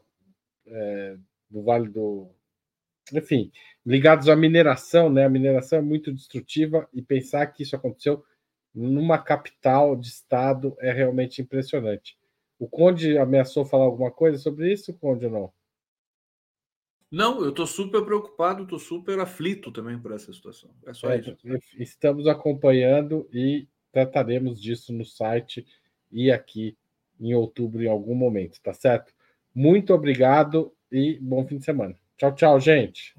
[0.67, 1.17] é,
[1.51, 2.31] do Vale do.
[3.13, 3.53] Enfim,
[3.85, 5.25] ligados à mineração, né?
[5.25, 8.25] A mineração é muito destrutiva e pensar que isso aconteceu
[8.75, 12.18] numa capital de estado é realmente impressionante.
[12.59, 15.53] O Conde ameaçou falar alguma coisa sobre isso, Conde, ou não?
[17.11, 20.70] Não, eu estou super preocupado, estou super aflito também por essa situação.
[20.85, 21.37] É só é, isso.
[21.79, 25.64] Estamos acompanhando e trataremos disso no site
[26.11, 26.77] e aqui
[27.20, 29.14] em outubro em algum momento, tá certo?
[29.55, 31.95] Muito obrigado e bom fim de semana.
[32.16, 33.14] Tchau, tchau, gente.